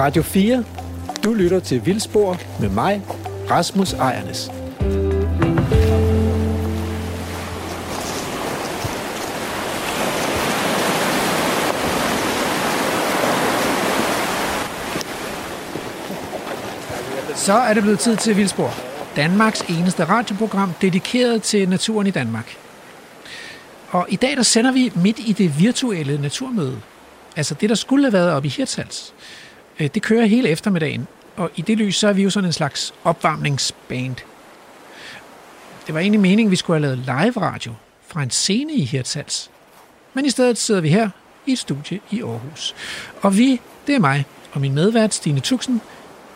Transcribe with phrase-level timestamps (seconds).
[0.00, 0.64] Radio 4.
[1.24, 3.02] Du lytter til Vildspor med mig,
[3.50, 4.50] Rasmus Ejernes.
[17.36, 18.74] Så er det blevet tid til Vildspor.
[19.16, 22.56] Danmarks eneste radioprogram dedikeret til naturen i Danmark.
[23.90, 26.80] Og i dag der sender vi midt i det virtuelle naturmøde.
[27.36, 29.14] Altså det, der skulle have været oppe i Hirtshals.
[29.80, 32.52] Øh, det kører hele eftermiddagen, og i det lys, så er vi jo sådan en
[32.52, 34.16] slags opvarmningsband.
[35.86, 37.74] Det var egentlig meningen, at vi skulle have lavet live radio
[38.08, 39.50] fra en scene i Hirtshals.
[40.14, 41.10] Men i stedet sidder vi her
[41.46, 42.74] i et studie i Aarhus.
[43.22, 45.80] Og vi, det er mig og min medvært Stine Tuxen,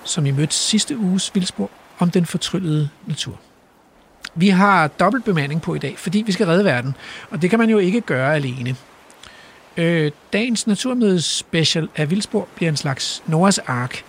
[0.04, 3.40] som I mødte sidste uges vildspor om den fortryllede natur.
[4.34, 6.96] Vi har dobbelt bemanding på i dag, fordi vi skal redde verden,
[7.30, 8.76] og det kan man jo ikke gøre alene.
[9.76, 14.04] Øh, dagens naturmødes special af Vildspor bliver en slags Noras ark.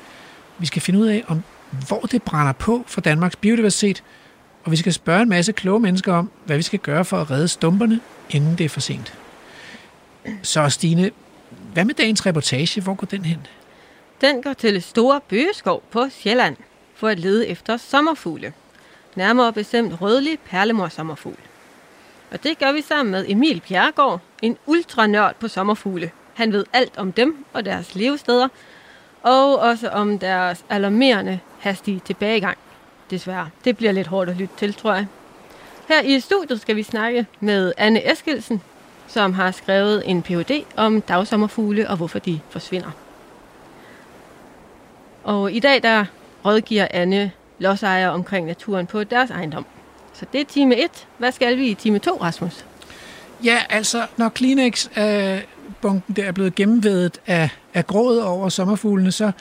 [0.57, 1.43] Vi skal finde ud af, om
[1.87, 4.03] hvor det brænder på for Danmarks biodiversitet,
[4.63, 7.31] og vi skal spørge en masse kloge mennesker om, hvad vi skal gøre for at
[7.31, 7.99] redde stumperne,
[8.29, 9.13] inden det er for sent.
[10.41, 11.11] Så Stine,
[11.73, 12.81] hvad med dagens reportage?
[12.81, 13.47] Hvor går den hen?
[14.21, 16.55] Den går til Store Bøgeskov på Sjælland
[16.95, 18.53] for at lede efter sommerfugle.
[19.15, 21.37] Nærmere bestemt rødlig perlemor sommerfugl.
[22.31, 26.11] Og det gør vi sammen med Emil Bjergård, en ultranørd på sommerfugle.
[26.33, 28.47] Han ved alt om dem og deres levesteder,
[29.23, 32.57] og også om deres alarmerende hastige tilbagegang.
[33.09, 35.07] Desværre, det bliver lidt hårdt at lytte til, tror jeg.
[35.87, 38.61] Her i studiet skal vi snakke med Anne Eskilsen,
[39.07, 40.63] som har skrevet en Ph.D.
[40.77, 42.91] om dagsommerfugle og hvorfor de forsvinder.
[45.23, 46.05] Og i dag der
[46.45, 49.65] rådgiver Anne lodsejere omkring naturen på deres ejendom.
[50.13, 51.07] Så det er time 1.
[51.17, 52.65] Hvad skal vi i time 2, Rasmus?
[53.45, 59.31] Ja, altså, når Kleenex-bunken øh, der er blevet gennemvedet af, af grået over sommerfuglene, så,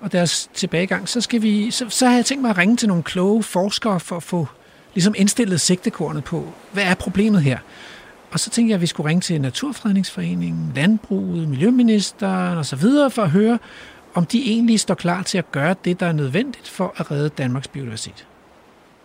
[0.00, 2.88] og deres tilbagegang, så, skal vi, så, så har jeg tænkt mig at ringe til
[2.88, 4.46] nogle kloge forskere for at få
[4.94, 7.58] ligesom indstillet sigtekornet på, hvad er problemet her?
[8.30, 13.10] Og så tænkte jeg, at vi skulle ringe til Naturfredningsforeningen, Landbruget, Miljøministeren og så videre
[13.10, 13.58] for at høre,
[14.14, 17.28] om de egentlig står klar til at gøre det, der er nødvendigt for at redde
[17.28, 18.26] Danmarks biodiversitet.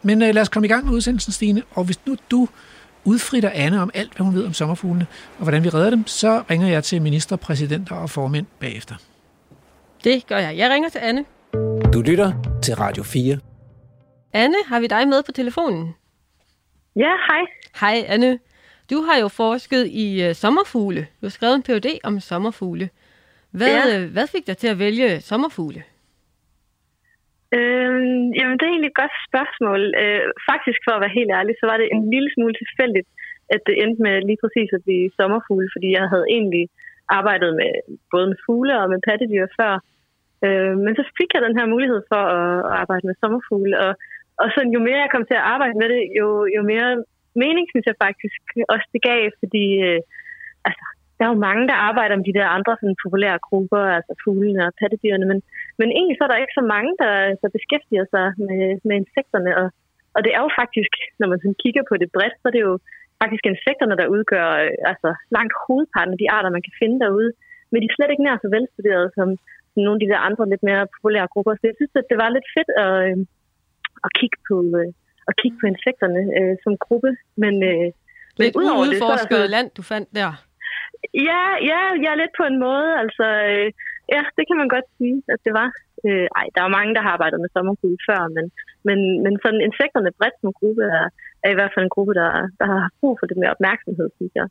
[0.03, 1.64] Men øh, lad os komme i gang med udsendelsen, Stine.
[1.72, 2.47] Og hvis nu du
[3.07, 5.07] udfritter Anne om alt, hvad hun ved om sommerfuglene,
[5.38, 8.95] og hvordan vi redder dem, så ringer jeg til minister, præsidenter og formænd bagefter.
[10.03, 10.57] Det gør jeg.
[10.57, 11.25] Jeg ringer til Anne.
[11.94, 13.38] Du lytter til Radio 4.
[14.34, 15.96] Anne, har vi dig med på telefonen?
[16.96, 17.41] Ja, hej.
[17.79, 18.40] Hej, Anne.
[18.90, 21.01] Du har jo forsket i uh, sommerfugle.
[21.01, 22.00] Du har skrevet en Ph.D.
[22.03, 22.90] om sommerfugle.
[23.51, 24.00] Hvad, ja.
[24.00, 25.84] øh, hvad fik dig til at vælge sommerfugle?
[27.56, 29.81] Øhm, jamen, det er egentlig et godt spørgsmål.
[30.02, 33.08] Øh, faktisk, for at være helt ærlig, så var det en lille smule tilfældigt,
[33.53, 36.66] at det endte med lige præcis at blive sommerfugle, fordi jeg havde egentlig
[37.19, 37.72] arbejdet med
[38.13, 39.74] både med fugle og med pattedyr før.
[40.46, 43.91] Øh, men så fik jeg den her mulighed for at, at arbejde med sommerfugle, og,
[44.41, 46.90] og så jo mere jeg kom til at arbejde med det, jo, jo mere
[47.44, 48.40] mening synes jeg faktisk
[48.74, 50.02] også det gav, fordi øh,
[50.68, 50.85] altså,
[51.18, 54.62] der er jo mange, der arbejder med de der andre sådan, populære grupper, altså fuglene
[54.68, 55.40] og pattedyrene, men,
[55.80, 59.52] men egentlig så er der ikke så mange, der, der beskæftiger sig med, med insekterne,
[59.60, 59.68] og,
[60.16, 62.64] og det er jo faktisk, når man sådan kigger på det bredt, så er det
[62.70, 62.74] jo
[63.22, 67.32] faktisk insekterne, der udgør øh, altså, langt hovedparten af de arter, man kan finde derude,
[67.72, 69.28] men de er slet ikke nær så velstuderede som,
[69.72, 71.54] som nogle af de der andre lidt mere populære grupper.
[71.56, 73.18] Så jeg synes, at det var lidt fedt at, øh,
[74.06, 74.90] at kigge på, øh,
[75.30, 77.12] at kigge på insekterne øh, som gruppe,
[77.44, 77.88] men, øh,
[78.40, 80.32] men udover det, så er der land, du fandt der.
[81.30, 82.90] Ja, ja, ja, lidt på en måde.
[83.04, 83.68] Altså, øh,
[84.13, 85.69] ja, det kan man godt sige, at det var.
[86.07, 88.45] Øh, ej, der er mange, der har arbejdet med sommerfugle før, men,
[88.88, 91.06] men, men sådan insekterne bredt som gruppe er,
[91.45, 94.34] er i hvert fald en gruppe, der, der har brug for lidt mere opmærksomhed, synes
[94.41, 94.47] jeg.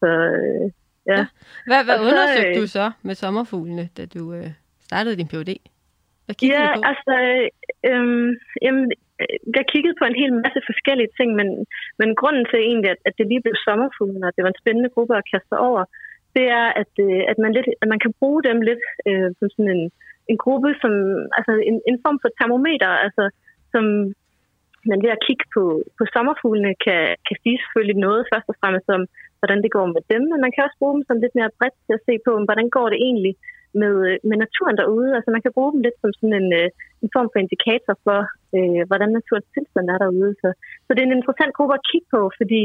[0.00, 0.64] Så, øh,
[1.10, 1.18] ja.
[1.18, 1.26] ja.
[1.68, 4.50] Hvad, hvad så, undersøgte øh, du så med sommerfuglene, da du øh,
[4.88, 5.52] startede din Ph.D.?
[6.26, 6.80] Hvad ja, på?
[6.90, 7.14] altså,
[7.88, 8.28] øh,
[8.64, 8.84] jamen,
[9.58, 11.48] jeg kiggede på en hel masse forskellige ting, men,
[12.00, 14.90] men grunden til egentlig, at, at det lige blev sommerfuglen, og det var en spændende
[14.94, 15.82] gruppe at kaste over,
[16.36, 19.46] det er, at, øh, at, man, lidt, at man kan bruge dem lidt øh, som
[19.54, 19.84] sådan en,
[20.30, 20.92] en gruppe, som,
[21.38, 23.24] altså en, en form for termometer, altså
[23.72, 23.84] som
[24.90, 25.62] man ved at kigge på,
[25.98, 29.02] på sommerfuglene kan, kan sige selvfølgelig noget først og fremmest om,
[29.40, 31.76] hvordan det går med dem, men man kan også bruge dem som lidt mere bredt
[31.86, 33.34] til at se på, hvordan går det egentlig
[33.80, 35.10] med, øh, med naturen derude.
[35.16, 36.68] Altså man kan bruge dem lidt som sådan en, øh,
[37.02, 38.20] en form for indikator for,
[38.56, 40.32] øh, hvordan naturens tilstand er derude.
[40.42, 40.48] Så,
[40.84, 42.62] så det er en interessant gruppe at kigge på, fordi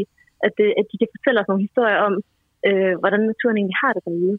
[0.48, 2.14] at, øh, at de kan fortælle os nogle historier om,
[2.68, 4.38] øh, hvordan naturen egentlig har det derude.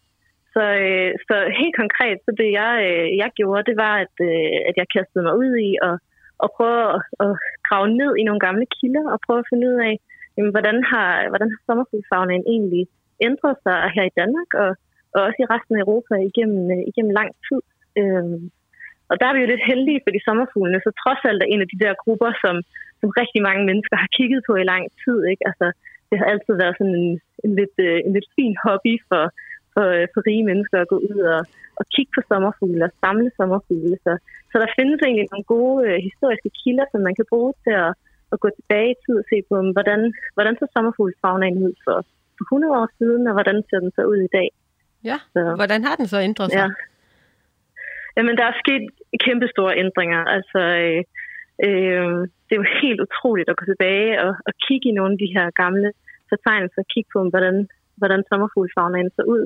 [0.54, 4.56] Så, øh, så helt konkret, så det jeg, øh, jeg gjorde, det var, at, øh,
[4.68, 5.94] at jeg kastede mig ud i og,
[6.42, 7.32] og prøve at, at
[7.68, 9.94] grave ned i nogle gamle kilder og prøve at finde ud af,
[10.36, 12.84] jamen, hvordan har, hvordan har sommerfuglfagnaen egentlig
[13.28, 14.70] ændret sig her i Danmark og,
[15.14, 17.60] og også i resten af Europa igennem, øh, igennem lang tid.
[18.00, 18.42] Øhm,
[19.10, 21.68] og der er vi jo lidt heldige, fordi sommerfuglene så trods alt er en af
[21.72, 22.54] de der grupper, som,
[23.00, 25.18] som rigtig mange mennesker har kigget på i lang tid.
[25.32, 25.42] Ikke?
[25.50, 25.66] Altså,
[26.10, 27.10] det har altid været sådan en,
[27.44, 29.24] en, lidt, øh, en lidt fin hobby for,
[29.74, 31.40] for, øh, for rige mennesker at gå ud og,
[31.80, 33.96] og kigge på sommerfugle og samle sommerfugle.
[34.04, 34.12] Så,
[34.50, 37.92] så der findes egentlig nogle gode øh, historiske kilder, som man kan bruge til at,
[38.32, 40.00] at gå tilbage i tid og se på, hvordan,
[40.36, 41.96] hvordan så sommerfuglefagnaen ud for,
[42.36, 44.48] for 100 år siden, og hvordan ser den så ud i dag.
[45.10, 46.58] Ja, så, hvordan har den så ændret sig?
[46.60, 46.68] Ja.
[48.16, 48.84] Jamen, der er sket
[49.26, 50.20] kæmpe store ændringer.
[50.36, 51.00] Altså, øh,
[51.66, 55.20] øh, det er jo helt utroligt at gå tilbage og, og kigge i nogle af
[55.24, 55.88] de her gamle
[56.30, 57.56] fortegnelser, og kigge på, hvordan,
[58.00, 59.42] hvordan sommerfuglefagnaen så ud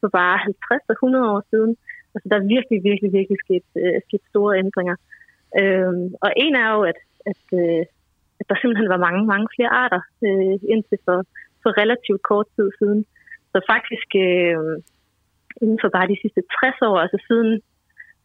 [0.00, 1.72] for bare 50 og 100 år siden.
[2.14, 4.96] Altså, der er virkelig, virkelig, virkelig sket, øh, sket store ændringer.
[5.60, 5.92] Øh,
[6.24, 7.82] og en er jo, at, at, øh,
[8.40, 11.18] at der simpelthen var mange, mange flere arter øh, indtil for,
[11.62, 13.00] for relativt kort tid siden.
[13.52, 14.58] Så faktisk øh,
[15.62, 17.50] inden for bare de sidste 60 år, altså siden,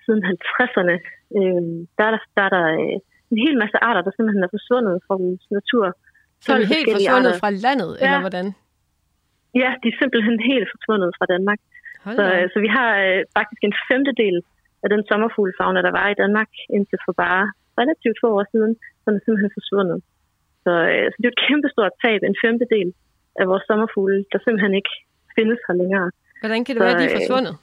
[0.05, 0.95] siden 50'erne,
[1.37, 1.63] øh,
[1.97, 2.99] der der, der, er der øh,
[3.33, 5.85] en hel masse arter, der simpelthen er forsvundet fra vores natur.
[6.43, 7.41] Så er de helt forsvundet arter.
[7.41, 8.01] fra landet, ja.
[8.03, 8.45] eller hvordan?
[9.61, 11.59] Ja, de er simpelthen helt forsvundet fra Danmark.
[12.17, 14.37] så, øh, så vi har øh, faktisk en femtedel
[14.83, 17.43] af den sommerfuglefauna, der var i Danmark indtil for bare
[17.81, 18.71] relativt få år siden,
[19.03, 19.99] som er simpelthen forsvundet.
[20.63, 22.89] Så, øh, så det er et kæmpestort tab, en femtedel
[23.41, 24.93] af vores sommerfugle, der simpelthen ikke
[25.37, 26.07] findes her længere.
[26.43, 27.55] Hvordan kan det så, være, at de er øh, forsvundet?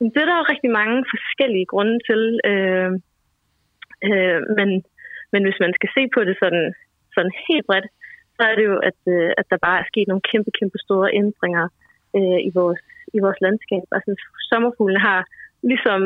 [0.00, 2.22] Øh, det er der jo rigtig mange forskellige grunde til.
[2.50, 2.90] Øh,
[4.08, 4.68] øh, men,
[5.32, 6.66] men hvis man skal se på det sådan,
[7.14, 7.88] sådan helt bredt,
[8.36, 11.08] så er det jo, at, øh, at der bare er sket nogle kæmpe, kæmpe store
[11.20, 11.66] ændringer
[12.18, 12.82] øh, i, vores,
[13.16, 13.84] i vores landskab.
[13.96, 14.10] Altså
[14.50, 15.20] sommerfuglene har,
[15.70, 16.00] ligesom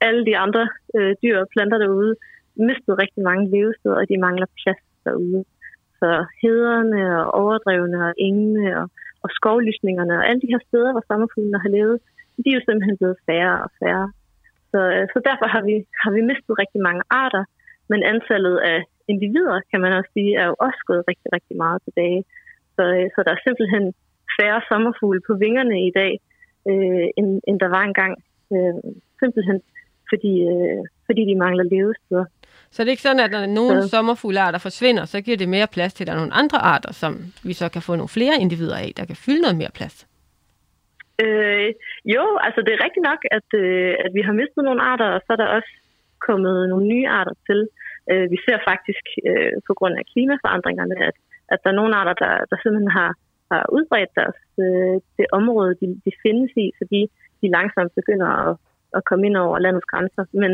[0.00, 0.64] alle de andre
[0.96, 2.14] øh, dyr og planter derude,
[2.68, 5.44] mistet rigtig mange levesteder, og de mangler plads derude.
[6.00, 6.10] Så
[6.42, 8.86] hederne og overdrevene og engene og,
[9.24, 11.98] og skovlysningerne og alle de her steder, hvor sommerfuglene har levet,
[12.42, 14.06] de er jo simpelthen blevet færre og færre.
[14.72, 17.44] Så, øh, så derfor har vi, har vi mistet rigtig mange arter,
[17.90, 18.78] men antallet af
[19.12, 22.20] individer, kan man også sige, er jo også gået rigtig, rigtig meget tilbage.
[22.76, 23.84] Så, øh, så der er simpelthen
[24.38, 26.12] færre sommerfugle på vingerne i dag,
[26.70, 28.14] øh, end, end der var engang.
[28.54, 28.74] Øh,
[29.20, 29.58] simpelthen
[30.10, 32.24] fordi, øh, fordi de mangler levesteder.
[32.70, 33.86] Så det er ikke sådan, at når nogle ja.
[33.86, 37.12] sommerfuglearter forsvinder, så giver det mere plads til, at der er nogle andre arter, som
[37.44, 40.07] vi så kan få nogle flere individer af, der kan fylde noget mere plads?
[41.24, 41.68] Øh,
[42.14, 45.20] jo, altså det er rigtigt nok, at, øh, at vi har mistet nogle arter, og
[45.24, 45.72] så er der også
[46.26, 47.60] kommet nogle nye arter til.
[48.10, 51.16] Øh, vi ser faktisk øh, på grund af klimaforandringerne, at,
[51.52, 53.10] at der er nogle arter, der, der simpelthen har,
[53.50, 57.00] har udbredt deres, øh, det område, de, de findes i, så de,
[57.40, 58.52] de langsomt begynder at,
[58.96, 60.24] at komme ind over landets grænser.
[60.42, 60.52] Men,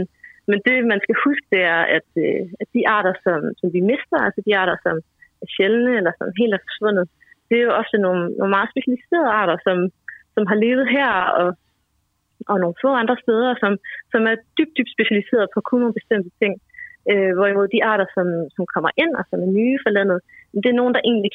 [0.51, 3.81] men det, man skal huske, det er, at, øh, at de arter, som, som vi
[3.93, 4.97] mister, altså de arter, som
[5.43, 7.07] er sjældne eller som helt er forsvundet,
[7.49, 9.79] det er jo også nogle, nogle meget specialiserede arter, som,
[10.35, 11.11] som har levet her
[11.41, 11.49] og,
[12.51, 13.73] og nogle få andre steder, som,
[14.13, 16.55] som er dybt, dybt specialiseret på kun nogle bestemte ting.
[17.11, 18.27] Øh, hvorimod de arter, som,
[18.57, 20.19] som kommer ind og som er nye for landet,
[20.65, 21.33] det er nogen, der egentlig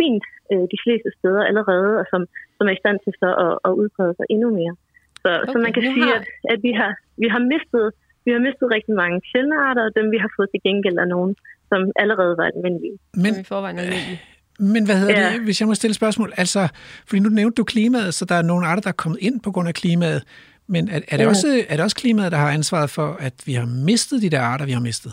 [0.00, 2.20] fint øh, de fleste steder allerede, og som,
[2.56, 4.74] som er i stand til så at, at udbrede sig endnu mere.
[5.22, 6.18] Så, okay, så man kan sige, har...
[6.18, 6.92] at, at vi, har,
[7.22, 7.86] vi har mistet
[8.26, 11.08] vi har mistet rigtig mange sjældne arter, og dem vi har fået til gengæld af
[11.14, 11.32] nogen,
[11.70, 12.96] som allerede var almindelige.
[13.24, 14.20] Men, som i forvejen almindelige.
[14.58, 15.32] Men hvad hedder ja.
[15.32, 16.32] det, hvis jeg må stille spørgsmål?
[16.36, 16.68] Altså,
[17.08, 19.50] fordi nu nævnte du klimaet, så der er nogle arter, der er kommet ind på
[19.54, 20.22] grund af klimaet.
[20.68, 21.28] Men er, er, det, ja.
[21.28, 24.40] også, er det også klimaet, der har ansvaret for, at vi har mistet de der
[24.40, 25.12] arter, vi har mistet?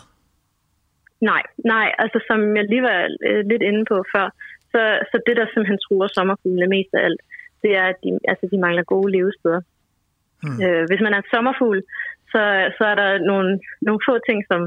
[1.30, 1.88] Nej, nej.
[2.02, 4.26] Altså, som jeg lige var øh, lidt inde på før,
[4.72, 4.80] så,
[5.10, 7.20] så det, der simpelthen truer sommerfuglene mest af alt,
[7.62, 9.60] det er, at de, altså, de mangler gode levesteder.
[10.42, 10.58] Hmm.
[10.64, 11.80] Øh, hvis man er en sommerfugl,
[12.32, 12.42] så,
[12.76, 13.50] så er der nogle,
[13.86, 14.60] nogle få ting, som,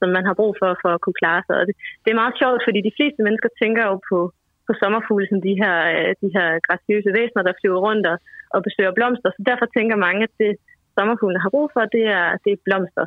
[0.00, 1.56] som man har brug for for at kunne klare sig.
[1.60, 4.18] Og det, det er meget sjovt, fordi de fleste mennesker tænker jo på,
[4.66, 8.16] på sommerfugle som de her, øh, de her graciøse væsener, der flyver rundt og,
[8.54, 9.30] og besøger blomster.
[9.36, 10.52] Så derfor tænker mange, at det
[10.96, 13.06] sommerfuglene har brug for, det er, det er blomster.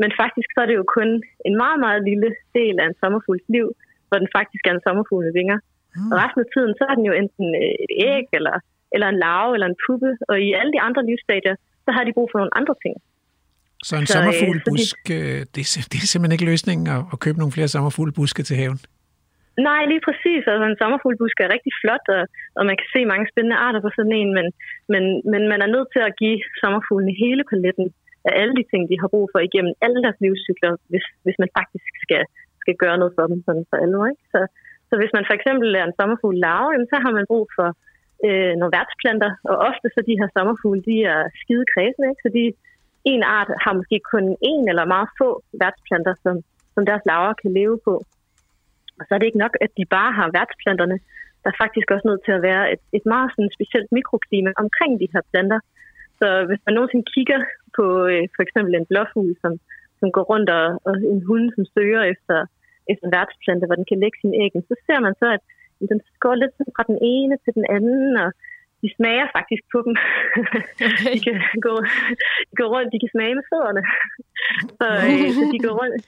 [0.00, 1.08] Men faktisk så er det jo kun
[1.48, 3.66] en meget, meget lille del af en sommerfugls liv,
[4.08, 5.58] hvor den faktisk er en sommerfugl med vinger.
[5.96, 6.10] Mm.
[6.12, 8.56] Og resten af tiden, så er den jo enten øh, et æg, eller,
[8.94, 10.10] eller en larve, eller en puppe.
[10.30, 12.94] Og i alle de andre livsstadier, så har de brug for nogle andre ting.
[13.88, 15.14] Så en så, sommerfuglbusk, så
[15.54, 18.80] det, det, det er simpelthen ikke løsningen at, at købe nogle flere sommerfuglbuske til haven?
[19.68, 20.42] Nej, lige præcis.
[20.50, 22.22] Altså, en sommerfuglbusk er rigtig flot, og,
[22.58, 24.46] og man kan se mange spændende arter på sådan en, men,
[24.92, 27.86] men, men man er nødt til at give sommerfuglene hele paletten
[28.28, 31.50] af alle de ting, de har brug for igennem alle deres livscykler, hvis, hvis man
[31.58, 32.22] faktisk skal,
[32.62, 34.06] skal gøre noget for dem sådan for alvor.
[34.12, 34.24] Ikke?
[34.34, 34.40] Så,
[34.88, 37.68] så hvis man for eksempel er en sommerfugl larve, så har man brug for
[38.26, 42.24] øh, nogle værtsplanter, og ofte så de her sommerfugle, de er skide kredsende, ikke?
[42.24, 42.44] så de,
[43.12, 45.28] en art har måske kun en eller meget få
[45.60, 46.34] værtsplanter, som,
[46.74, 47.94] som deres laver kan leve på.
[48.98, 50.98] Og så er det ikke nok, at de bare har værtsplanterne.
[51.42, 54.92] Der er faktisk også nødt til at være et, et meget sådan specielt mikroklima omkring
[55.00, 55.60] de her planter.
[56.18, 57.40] Så Så hvis man nogensinde kigger
[57.76, 59.52] på øh, for eksempel en blåfugl, som,
[60.00, 62.36] som går rundt og, og en hund, som søger efter,
[62.90, 65.42] efter en værtsplante, hvor den kan lægge sine æg, så ser man så, at
[65.92, 68.28] den går lidt fra den ene til den anden, og
[68.84, 69.94] de smager faktisk på dem.
[70.88, 71.12] Okay.
[71.14, 71.36] de, kan
[71.66, 71.74] gå,
[72.48, 73.82] de går rundt, de kan smage med fødderne.
[74.78, 76.04] så, øh, så de går rundt.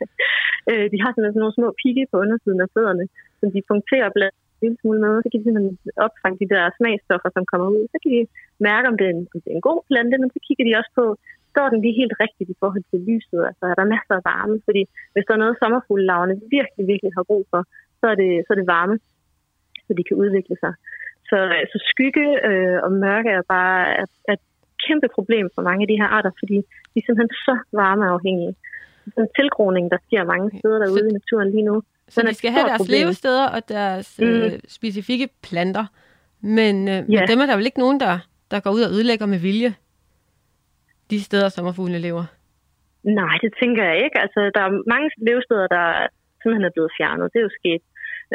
[0.70, 3.04] øh, de har sådan nogle små pigge på undersiden af fødderne,
[3.40, 6.62] som de punkterer blandt en lille smule med, så kan de simpelthen opfange de der
[6.78, 7.82] smagstoffer, som kommer ud.
[7.92, 8.22] Så kan de
[8.68, 10.78] mærke, om det, er en, om det er en god plante, men så kigger de
[10.80, 11.04] også på,
[11.52, 13.40] står den lige helt rigtigt i forhold til lyset?
[13.48, 14.56] Altså er der masser af varme?
[14.68, 17.60] Fordi hvis der er noget, sommerfuglelaverne virkelig, virkelig har brug for,
[18.00, 18.96] så er det, så er det varme,
[19.86, 20.72] så de kan udvikle sig.
[21.30, 21.38] Så,
[21.72, 24.42] så skygge øh, og mørke er bare et, et
[24.86, 26.56] kæmpe problem for mange af de her arter, fordi
[26.92, 28.54] de er simpelthen så varmeafhængige.
[29.18, 31.82] Den tilgroning, der sker mange steder derude så, i naturen lige nu.
[32.08, 33.00] Så de skal have deres problem.
[33.00, 34.26] levesteder og deres mm.
[34.26, 35.86] øh, specifikke planter.
[36.40, 37.00] Men, øh, ja.
[37.08, 38.14] men dem er der vel ikke nogen, der,
[38.50, 39.74] der går ud og ødelægger med vilje
[41.10, 42.24] de steder, sommerfuglene lever?
[43.20, 44.18] Nej, det tænker jeg ikke.
[44.24, 45.86] Altså, der er mange levesteder, der
[46.40, 47.32] simpelthen er blevet fjernet.
[47.32, 47.82] Det er jo sket.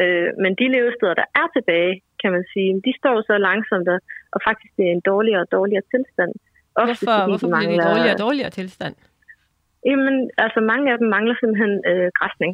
[0.02, 3.88] Øh, men de levesteder, der er tilbage, kan man sige, de står så langsomt,
[4.34, 6.32] og faktisk det er en dårligere og dårligere tilstand.
[6.76, 8.96] Ofte, hvorfor hvorfor de mangler, bliver det dårligere og dårligere tilstand?
[9.90, 12.52] Jamen, altså mange af dem mangler simpelthen øh, græsning.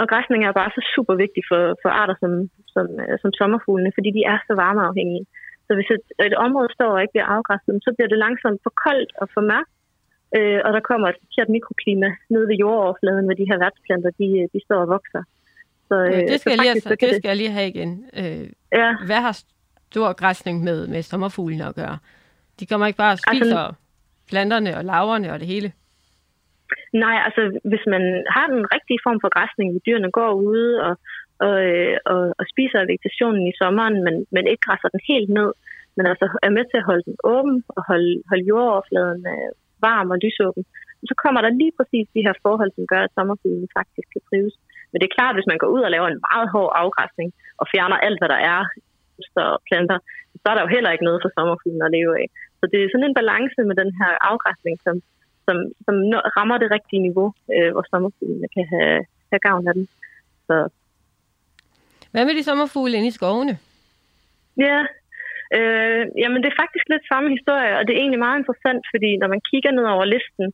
[0.00, 2.32] Og græsning er bare så super vigtig for, for arter som,
[2.74, 5.26] som, øh, som sommerfuglene, fordi de er så varmeafhængige.
[5.66, 8.72] Så hvis et, et område står og ikke bliver afgræsset, så bliver det langsomt for
[8.84, 9.72] koldt og for mørkt,
[10.36, 14.28] øh, og der kommer et forkert mikroklima ned ved jordoverfladen, hvor de her værtsplanter de,
[14.52, 15.22] de står og vokser.
[15.92, 17.90] Så, øh, det, skal så jeg lige, det, det skal jeg lige have igen.
[18.20, 18.44] Øh,
[18.80, 18.90] ja.
[19.08, 19.34] Hvad har
[19.90, 21.98] stor græsning med, med sommerfuglene at gøre?
[22.60, 23.80] De kommer ikke bare og altså- spiser altså,
[24.30, 25.72] planterne og laverne og det hele?
[27.04, 30.94] Nej, altså hvis man har den rigtige form for græsning, hvor dyrene går ude og,
[31.46, 35.50] og, øh, og, og spiser vegetationen i sommeren, men, men ikke græsser den helt ned,
[35.96, 39.50] men altså er med til at holde den åben og holde, holde jordoverfladen øh,
[39.86, 40.64] varm og lysåben,
[41.10, 44.56] så kommer der lige præcis de her forhold, som gør, at sommerfuglene faktisk kan trives.
[44.92, 47.28] Men det er klart, at hvis man går ud og laver en meget hård afgræsning
[47.60, 48.60] og fjerner alt, hvad der er,
[49.36, 49.98] så planter,
[50.40, 52.26] så er der jo heller ikke noget for sommerfuglen at leve af.
[52.60, 54.94] Så det er sådan en balance med den her afgræsning, som,
[55.46, 55.56] som,
[55.86, 55.94] som
[56.36, 58.98] rammer det rigtige niveau, øh, hvor sommerfuglene kan have,
[59.30, 59.86] have gavn af den.
[60.48, 60.56] Så.
[62.12, 63.54] Hvad med de sommerfugle inde i skovene?
[64.66, 64.78] Ja,
[65.56, 69.10] øh, jamen det er faktisk lidt samme historie, og det er egentlig meget interessant, fordi
[69.22, 70.46] når man kigger ned over listen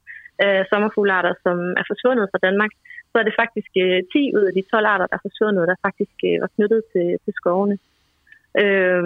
[0.47, 2.73] af sommerfuglearter, som er forsvundet fra Danmark,
[3.20, 6.16] er det faktisk øh, 10 ud af de 12 arter, der er forsvundet, der faktisk
[6.28, 7.76] øh, var knyttet til, til skovene.
[8.62, 9.02] Øh,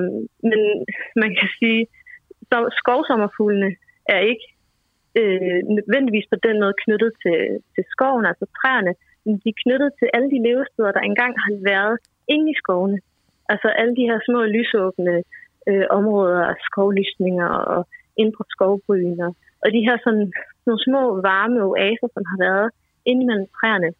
[0.48, 0.60] men
[1.22, 1.82] man kan sige,
[2.56, 3.70] at skovsommerfuglene
[4.14, 4.46] er ikke
[5.20, 7.38] øh, nødvendigvis på den måde knyttet til,
[7.74, 8.92] til skoven, altså træerne,
[9.24, 11.96] men de er knyttet til alle de levesteder, der engang har været
[12.34, 12.98] inde i skovene.
[13.52, 15.14] Altså alle de her små lysåbne
[15.68, 17.80] øh, områder skovlysninger og
[18.16, 19.30] indre skovbryner.
[19.62, 20.32] Og de her sådan,
[20.66, 22.68] nogle små varme oaser, som har været
[23.10, 23.90] inde mellem træerne,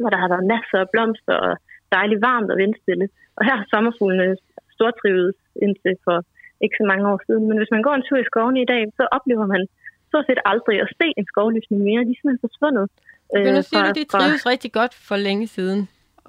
[0.00, 1.52] hvor der har været masser af blomster og
[1.96, 3.06] dejligt varmt og vindstille.
[3.36, 4.36] Og her har sommerfuglene
[4.76, 5.30] stortrivet
[5.64, 6.16] indtil for
[6.64, 7.44] ikke så mange år siden.
[7.48, 9.62] Men hvis man går en tur i skoven i dag, så oplever man
[10.08, 12.00] stort set aldrig at se en skovlysning mere.
[12.08, 12.86] De er simpelthen forsvundet.
[13.32, 14.50] Men nu øh, siger du, de trives fra...
[14.50, 15.80] rigtig godt for længe siden,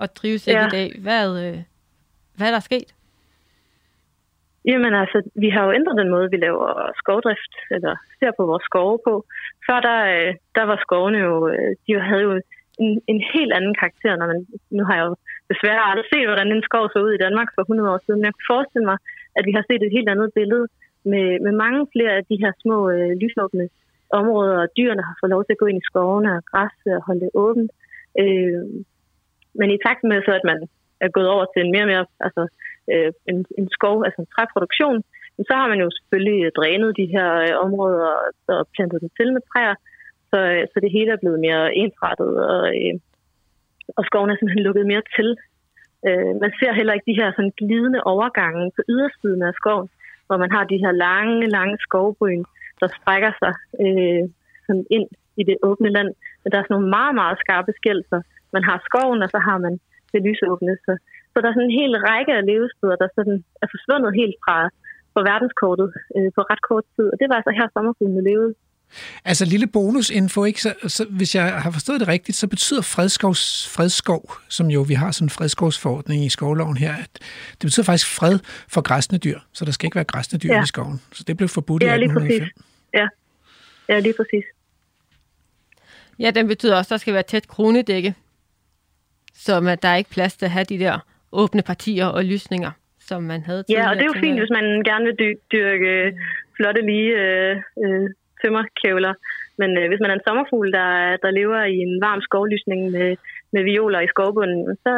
[0.01, 0.67] og trives ikke ja.
[0.67, 0.87] i dag.
[1.05, 1.57] Hvad, øh,
[2.37, 2.89] hvad er der sket?
[4.65, 8.63] Jamen altså, vi har jo ændret den måde, vi laver skovdrift, eller ser på vores
[8.63, 9.25] skove på.
[9.67, 12.41] Før der, øh, der var skovene jo, øh, de havde jo
[12.79, 14.39] en, en helt anden karakter, når man,
[14.77, 15.15] nu har jeg jo
[15.51, 18.27] desværre aldrig set, hvordan en skov så ud i Danmark for 100 år siden, men
[18.29, 18.97] jeg kan forestille mig,
[19.37, 20.65] at vi har set et helt andet billede
[21.11, 23.65] med, med mange flere af de her små øh, lysåbne
[24.19, 27.05] områder, og dyrene har fået lov til at gå ind i skovene og græsse og
[27.07, 27.71] holde det åbent.
[28.21, 28.63] Øh,
[29.59, 30.59] men i takt med så, at man
[31.05, 32.43] er gået over til en mere og mere, altså
[32.93, 34.99] øh, en, en skov, altså en træproduktion,
[35.47, 38.09] så har man jo selvfølgelig drænet de her øh, områder
[38.47, 39.75] og plantet dem til med træer,
[40.33, 42.93] så, øh, så det hele er blevet mere ensrettet, og, øh,
[43.97, 45.29] og skoven er simpelthen lukket mere til.
[46.07, 49.89] Øh, man ser heller ikke de her sådan glidende overgange på ydersiden af skoven,
[50.27, 52.43] hvor man har de her lange, lange skovbryn,
[52.81, 54.23] der strækker sig øh,
[54.65, 55.07] sådan ind
[55.41, 56.11] i det åbne land.
[56.41, 58.21] Men der er sådan nogle meget, meget skarpe skælser.
[58.55, 59.73] Man har skoven, og så har man
[60.13, 60.73] det lysåbne.
[60.85, 60.91] Så,
[61.31, 64.57] så der er sådan en hel række af levesteder, der sådan er forsvundet helt fra,
[65.13, 67.07] fra verdenskortet øh, på ret kort tid.
[67.13, 68.53] Og det var altså her sommerfuglene levede.
[69.25, 70.61] Altså lille bonusinfo, ikke?
[70.61, 74.93] Så, så, hvis jeg har forstået det rigtigt, så betyder fredskovs, fredskov, som jo vi
[74.93, 77.09] har sådan en fredskovsforordning i skovloven her, at
[77.51, 80.63] det betyder faktisk fred for græsne dyr, så der skal ikke være græsne dyr ja.
[80.63, 81.01] i skoven.
[81.11, 82.47] Så det blev forbudt ja, i 1805.
[82.93, 83.07] Ja,
[83.89, 84.43] ja, lige præcis.
[86.19, 88.15] Ja, den betyder også, at der skal være tæt kronedække,
[89.33, 90.99] så at der er ikke plads til at have de der
[91.31, 93.83] åbne partier og lysninger, som man havde tidligere.
[93.83, 96.13] Ja, og det er jo fint, hvis man gerne vil dyrke
[96.55, 98.09] flotte lige øh, øh,
[98.43, 99.13] tømmerkævler.
[99.57, 100.89] Men øh, hvis man er en sommerfugl, der,
[101.23, 103.15] der lever i en varm skovlysning med,
[103.53, 104.93] med violer i skovbunden, så,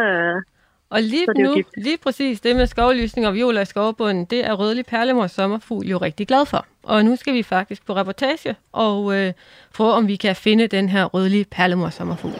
[0.90, 1.70] og lige nu, gift.
[1.78, 5.98] lige præcis det med skovlysning og violer i skovbunden, det er rødlig perlemors sommerfugl jo
[5.98, 6.66] rigtig glad for.
[6.84, 9.34] Og nu skal vi faktisk på reportage og øh,
[9.76, 12.34] prøve, om vi kan finde den her rødlige perlemors sommerfugl.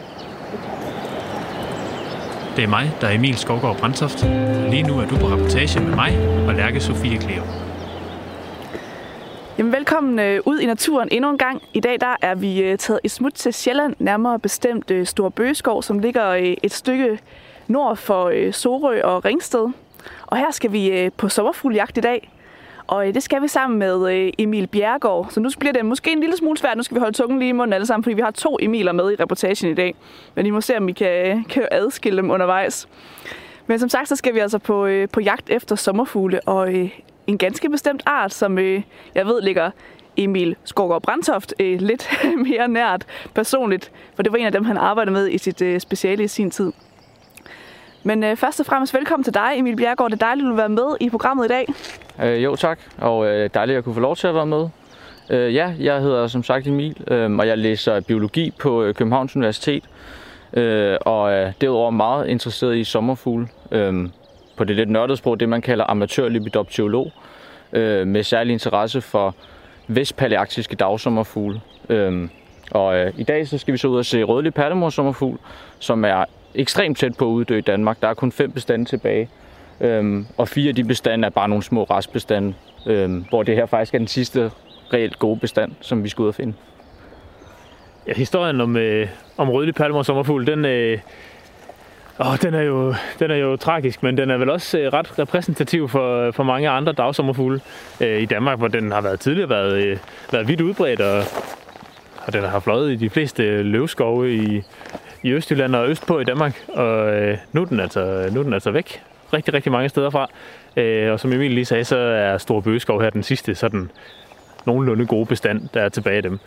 [2.56, 4.22] Det er mig, der er Emil Skovgaard Brandtoft.
[4.70, 6.12] Lige nu er du på reportage med mig
[6.48, 7.42] og Lærke Sofie Kleo.
[9.58, 11.62] Jamen, velkommen øh, ud i naturen endnu en gang.
[11.74, 15.28] I dag der er vi øh, taget i smut til Sjælland, nærmere bestemt øh, Stor
[15.28, 17.18] Bøgeskov, som ligger øh, et stykke
[17.68, 19.68] nord for øh, Sorø og Ringsted.
[20.26, 22.30] Og her skal vi øh, på sommerfugljagt i dag.
[22.86, 25.26] Og øh, det skal vi sammen med øh, Emil Bjergård.
[25.30, 26.76] Så nu bliver det måske en lille smule svært.
[26.76, 28.92] Nu skal vi holde tungen lige i munden alle sammen, fordi vi har to Emiler
[28.92, 29.94] med i reportagen i dag.
[30.34, 32.88] Men I må se, om I kan, øh, kan adskille dem undervejs.
[33.66, 36.40] Men som sagt, så skal vi altså på, øh, på jagt efter sommerfugle.
[36.48, 36.90] Og øh,
[37.26, 38.82] en ganske bestemt art, som øh,
[39.14, 39.70] jeg ved ligger
[40.16, 42.10] Emil Skorgård Brandtoft øh, lidt
[42.48, 43.92] mere nært personligt.
[44.14, 46.50] For det var en af dem, han arbejdede med i sit øh, speciale i sin
[46.50, 46.72] tid.
[48.02, 50.10] Men øh, først og fremmest velkommen til dig, Emil Bjergård.
[50.10, 51.66] Det er dejligt, at du vil være med i programmet i dag.
[52.22, 52.78] Øh, jo, tak.
[52.98, 54.68] Og øh, dejligt, at kunne få lov til at være med.
[55.30, 59.36] Øh, ja, jeg hedder som sagt Emil, øh, og jeg læser biologi på øh, Københavns
[59.36, 59.84] Universitet.
[60.52, 63.48] Øh, og øh, derudover meget interesseret i sommerfugle.
[63.70, 64.08] Øh,
[64.56, 67.12] på det lidt nørdede sprog, det man kalder amatørlipidopteolog.
[67.72, 69.34] Øh, med særlig interesse for
[69.88, 71.60] vestpalearktiske dagsommerfugle.
[71.88, 72.28] Øh,
[72.70, 75.38] og øh, i dag så skal vi så ud og se rødlig perlemorsommerfugl,
[75.78, 78.00] som er ekstremt tæt på at uddø i Danmark.
[78.02, 79.28] Der er kun fem bestande tilbage.
[79.80, 82.54] Øhm, og fire af de bestande er bare nogle små restbestande,
[82.86, 84.50] øhm, hvor det her faktisk er den sidste
[84.92, 86.54] reelt gode bestand, som vi skal ud og finde.
[88.06, 90.98] Ja, historien om, øh, om rødlig perlemor sommerfugl, den, øh,
[92.18, 95.18] og den, er jo, den er jo tragisk, men den er vel også øh, ret
[95.18, 97.60] repræsentativ for, øh, for mange andre dagsommerfugle
[98.00, 99.98] øh, i Danmark, hvor den har været tidligere været, øh,
[100.32, 101.22] været vidt udbredt, og,
[102.26, 104.62] og den har fløjet i de fleste løvskove i,
[105.22, 108.52] i Østjylland og østpå i Danmark, og øh, nu, er den altså, nu er den
[108.52, 109.02] altså væk
[109.32, 110.28] rigtig, rigtig mange steder fra.
[110.76, 113.90] Øh, og som Emil lige sagde, så er Store Bøgeskov her den sidste sådan
[114.66, 116.38] nogenlunde gode bestand, der er tilbage af dem.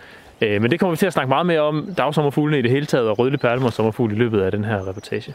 [0.42, 2.86] Øh, men det kommer vi til at snakke meget mere om, dagsommerfuglene i det hele
[2.86, 5.34] taget, og rødlig perlemor sommerfugl i løbet af den her reportage.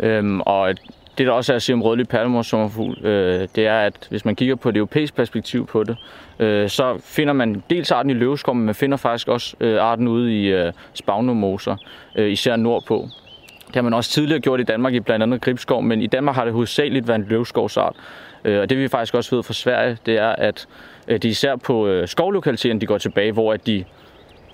[0.00, 0.74] Øhm, og
[1.18, 4.24] det, der også er at sige om rødlig perlemor sommerfugl, øh, det er, at hvis
[4.24, 5.96] man kigger på det europæiske perspektiv på det,
[6.38, 10.08] øh, så finder man dels arten i løvskov, men man finder faktisk også øh, arten
[10.08, 11.76] ude i øh, spagnomoser,
[12.16, 13.08] øh, især nordpå.
[13.66, 16.36] Det har man også tidligere gjort i Danmark i blandt andet Gribskov, men i Danmark
[16.36, 17.96] har det hovedsageligt været en løvskovsart.
[18.44, 20.66] Øh, og det vi faktisk også ved fra Sverige, det er, at
[21.08, 23.84] øh, de især på øh, skovlokaliteterne, de går tilbage, hvor at de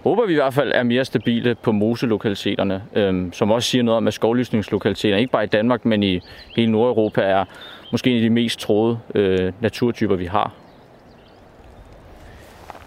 [0.02, 3.96] håber vi i hvert fald er mere stabile på moselokaliteterne, øhm, som også siger noget
[3.96, 6.20] om, at skovlysningslokaliteterne, ikke bare i Danmark, men i
[6.56, 7.44] hele Nordeuropa, er
[7.92, 10.52] måske en af de mest troede øh, naturtyper, vi har.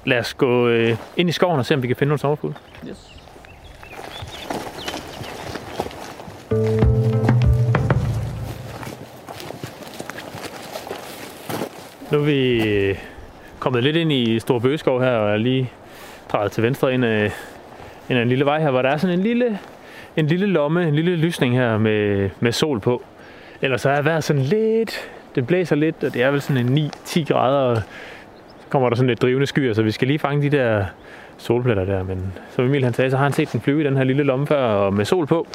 [0.06, 2.56] Lad os gå øh, ind i skoven og se, om vi kan finde nogle sommerfugle.
[2.90, 3.18] Yes.
[12.12, 13.00] Nu er vi
[13.62, 15.70] kommet lidt ind i Stor Bøgeskov her, og er lige
[16.32, 17.32] drejet til venstre ind af,
[18.10, 19.60] ind af en lille vej her, hvor der er sådan en lille,
[20.18, 23.04] en lille lomme, en lille lysning her med, med sol på.
[23.62, 26.92] Ellers så er vejret sådan lidt, det blæser lidt, og det er vel sådan en
[27.06, 27.84] 9-10 grader, og så
[28.70, 30.86] kommer der sådan lidt drivende skyer, så vi skal lige fange de der
[31.38, 32.04] solpletter der.
[32.04, 34.24] Men som Emil han sagde, så har han set den flyve i den her lille
[34.24, 35.48] lomme før, og med sol på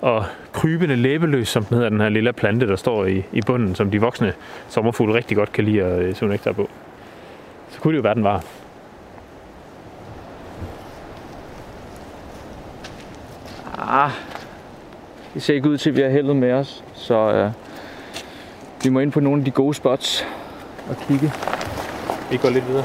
[0.00, 3.74] og krybende læbeløs, som den hedder, den her lille plante, der står i, i bunden,
[3.74, 4.32] som de voksne
[4.68, 6.70] sommerfugle rigtig godt kan lide at øh, suge nektar på.
[7.70, 8.44] Så kunne det jo være, den var.
[13.78, 14.10] Ah,
[15.34, 17.50] det ser ikke ud til, at vi har heldet med os, så øh,
[18.84, 20.26] vi må ind på nogle af de gode spots
[20.90, 21.32] og kigge.
[22.30, 22.84] Vi går lidt videre.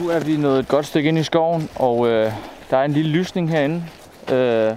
[0.00, 2.32] Nu er vi nået et godt stykke ind i skoven, og øh,
[2.70, 3.84] der er en lille lysning herinde
[4.32, 4.76] øh,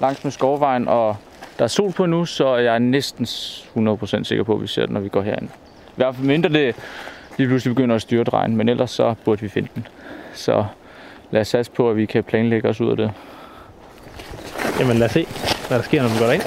[0.00, 1.16] langs med skovvejen, og
[1.58, 4.86] der er sol på nu, så jeg er næsten 100% sikker på, at vi ser
[4.86, 5.48] den, når vi går herind.
[5.88, 6.76] I hvert fald mindre det
[7.38, 9.86] lige pludselig begynder at styre regn, men ellers så burde vi finde den.
[10.34, 10.64] Så
[11.30, 13.12] lad os satse på, at vi kan planlægge os ud af det.
[14.80, 15.26] Jamen lad os se,
[15.68, 16.42] hvad der sker, når vi går derind.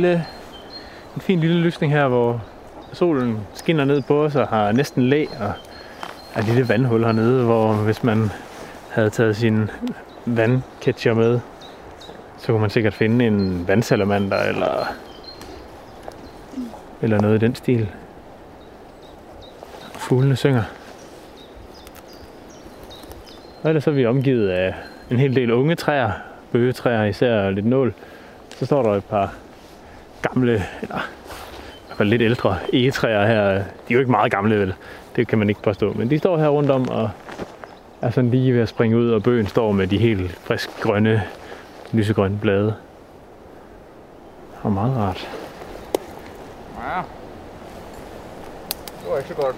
[0.00, 0.26] Lille,
[1.14, 2.42] en fin lille lysning her, hvor
[2.92, 5.52] solen skinner ned på os og har næsten læ og
[6.34, 8.30] er et lille vandhul hernede, hvor hvis man
[8.90, 9.70] havde taget sin
[10.26, 11.40] vandketcher med,
[12.38, 14.92] så kunne man sikkert finde en vandsalamander eller,
[17.02, 17.88] eller noget i den stil.
[19.92, 20.62] Fuglene synger.
[23.62, 24.74] Og ellers er vi omgivet af
[25.10, 26.10] en hel del unge træer,
[26.52, 27.94] bøgetræer især lidt nål.
[28.50, 29.34] Så står der et par
[30.22, 33.52] gamle, eller i hvert fald lidt ældre egetræer her.
[33.54, 34.74] De er jo ikke meget gamle, vel?
[35.16, 35.92] Det kan man ikke påstå.
[35.92, 37.10] Men de står her rundt om og
[38.00, 41.22] er sådan lige ved at springe ud, og bøgen står med de helt frisk grønne,
[41.92, 42.74] lysegrønne blade.
[44.62, 45.28] Og meget rart.
[46.78, 47.02] Ja.
[49.00, 49.56] Det var ikke så godt.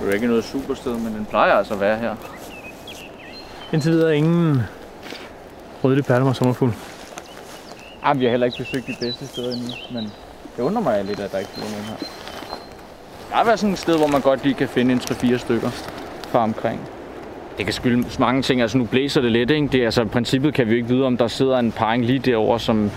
[0.00, 2.14] det er ikke noget supersted, men den plejer altså at være her.
[3.72, 4.62] Indtil videre ingen
[5.86, 6.72] rødlig perlemor sommerfugl.
[8.04, 10.12] Ja, vi har heller ikke besøgt de bedste steder endnu, men
[10.56, 11.96] det undrer mig lidt, at der ikke er nogen her.
[13.30, 15.70] Der har været sådan et sted, hvor man godt lige kan finde en 3-4 stykker
[16.28, 16.80] fra omkring.
[17.56, 18.60] Det kan skyldes mange ting.
[18.60, 19.68] Altså nu blæser det lidt, ikke?
[19.68, 22.04] Det, er, altså, i princippet kan vi jo ikke vide, om der sidder en parring
[22.04, 22.90] lige derovre, som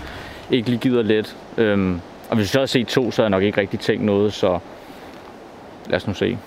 [0.50, 1.36] ikke lige gider let.
[1.56, 2.00] Øhm,
[2.30, 4.32] og hvis vi så havde set to, så havde jeg nok ikke rigtig tænkt noget,
[4.32, 4.58] så
[5.86, 6.38] lad os nu se.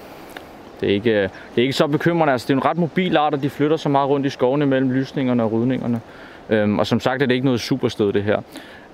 [0.81, 2.31] Det er ikke, det er ikke så bekymrende.
[2.31, 4.65] Altså, det er en ret mobil art, og de flytter så meget rundt i skovene
[4.65, 6.01] mellem lysningerne og rydningerne.
[6.49, 8.41] Øhm, og som sagt er det ikke noget superstød det her.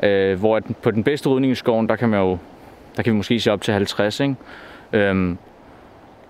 [0.04, 2.38] Øh, hvor at på den bedste rydning i skoven, der kan man jo
[2.98, 4.36] der kan vi måske se op til 50, ikke?
[4.94, 5.38] Øhm,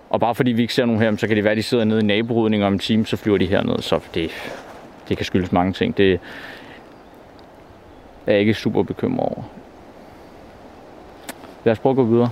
[0.10, 1.84] og bare fordi vi ikke ser nogen her, så kan det være, at de sidder
[1.84, 3.80] nede i naborydning om en time, så flyver de herned.
[3.82, 4.32] Så det,
[5.10, 5.98] det kan skyldes mange ting.
[5.98, 6.14] Det
[8.28, 9.44] er jeg ikke super bekymret over.
[11.64, 12.30] Lad os prøve at gå videre.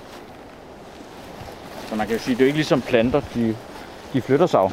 [1.88, 3.56] Så man kan jo sige, at det er ikke ligesom planter, de,
[4.14, 4.72] de flytter sig af.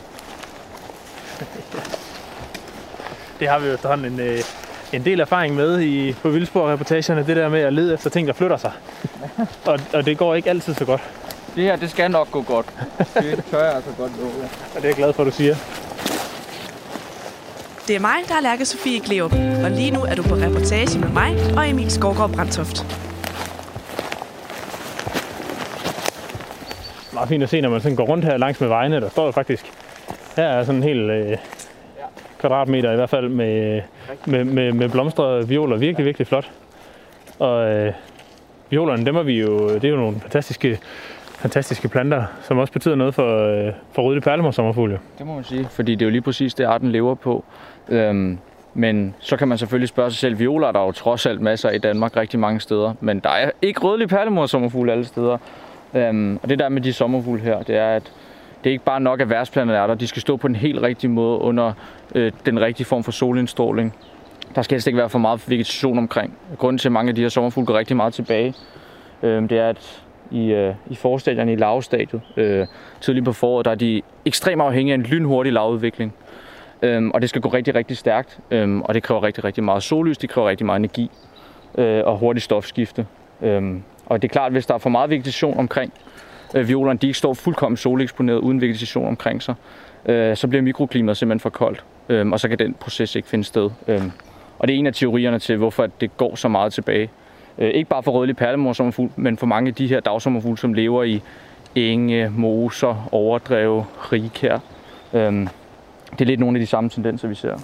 [3.44, 4.38] Det har vi jo efterhånden en, øh,
[4.92, 8.32] en del erfaring med i, på vildspor-reportagerne, det der med at lede efter ting, der
[8.32, 8.72] flytter sig.
[9.70, 11.00] og, og det går ikke altid så godt.
[11.56, 12.66] Det her, det skal nok gå godt.
[13.14, 14.30] Det tør jeg altså godt love.
[14.74, 15.56] Og det er jeg glad for, at du siger.
[17.88, 19.32] Det er mig, der er Lærke Sofie Gleup,
[19.64, 22.86] og lige nu er du på reportage med mig og Emil Skovgaard Brandtoft.
[27.12, 29.00] Meget fint at se, når man sådan går rundt her langs med vejene.
[29.00, 29.72] Der står jo faktisk,
[30.36, 31.38] her er sådan en hel øh,
[32.44, 33.82] kvadratmeter i hvert fald med,
[34.26, 35.76] med, med, med blomstrede violer.
[35.76, 36.50] Virkelig, virkelig flot.
[37.38, 37.92] Og øh,
[38.70, 40.78] violerne, dem er vi jo, det er jo nogle fantastiske,
[41.38, 44.98] fantastiske planter, som også betyder noget for, øh, for rødlig perlemor sommerfugle.
[45.18, 47.44] Det må man sige, fordi det er jo lige præcis det, arten lever på.
[47.88, 48.38] Øhm,
[48.74, 51.70] men så kan man selvfølgelig spørge sig selv, violer er der jo trods alt masser
[51.70, 55.38] i Danmark rigtig mange steder, men der er ikke rødlig perlemor sommerfugle alle steder.
[55.94, 58.12] Øhm, og det der med de sommerfugle her, det er, at
[58.64, 59.94] det er ikke bare nok, at værtsplanerne er der.
[59.94, 61.72] De skal stå på den helt rigtige måde under
[62.14, 63.94] øh, den rigtige form for solindstråling.
[64.54, 66.38] Der skal helst ikke være for meget vegetation omkring.
[66.58, 68.54] Grunden til, at mange af de her sommerfugle går rigtig meget tilbage,
[69.22, 72.66] øh, det er, at i, øh, i forstadierne i lavstadiet, øh,
[73.00, 76.14] tidligt på foråret, der er de ekstremt afhængige af en lynhurtig lavudvikling.
[76.82, 79.82] Øhm, og det skal gå rigtig, rigtig stærkt, øhm, og det kræver rigtig, rigtig meget
[79.82, 81.10] sollys, det kræver rigtig meget energi
[81.78, 83.06] øh, og hurtigt stofskifte.
[83.42, 85.92] Øhm, og det er klart, at hvis der er for meget vegetation omkring
[86.54, 89.54] øh, violerne, de ikke står fuldkommen soleksponeret uden vegetation omkring sig,
[90.06, 93.44] øh, så bliver mikroklimaet simpelthen for koldt, øh, og så kan den proces ikke finde
[93.44, 93.70] sted.
[93.88, 94.02] Øh,
[94.58, 97.10] og det er en af teorierne til, hvorfor det går så meget tilbage.
[97.58, 101.02] Øh, ikke bare for rødlig perlemorsommerfugl, men for mange af de her dagsommerfugle, som lever
[101.02, 101.22] i
[101.74, 104.58] enge, moser, overdrev, rigkær.
[105.12, 105.32] Øh,
[106.12, 107.58] det er lidt nogle af de samme tendenser, vi ser.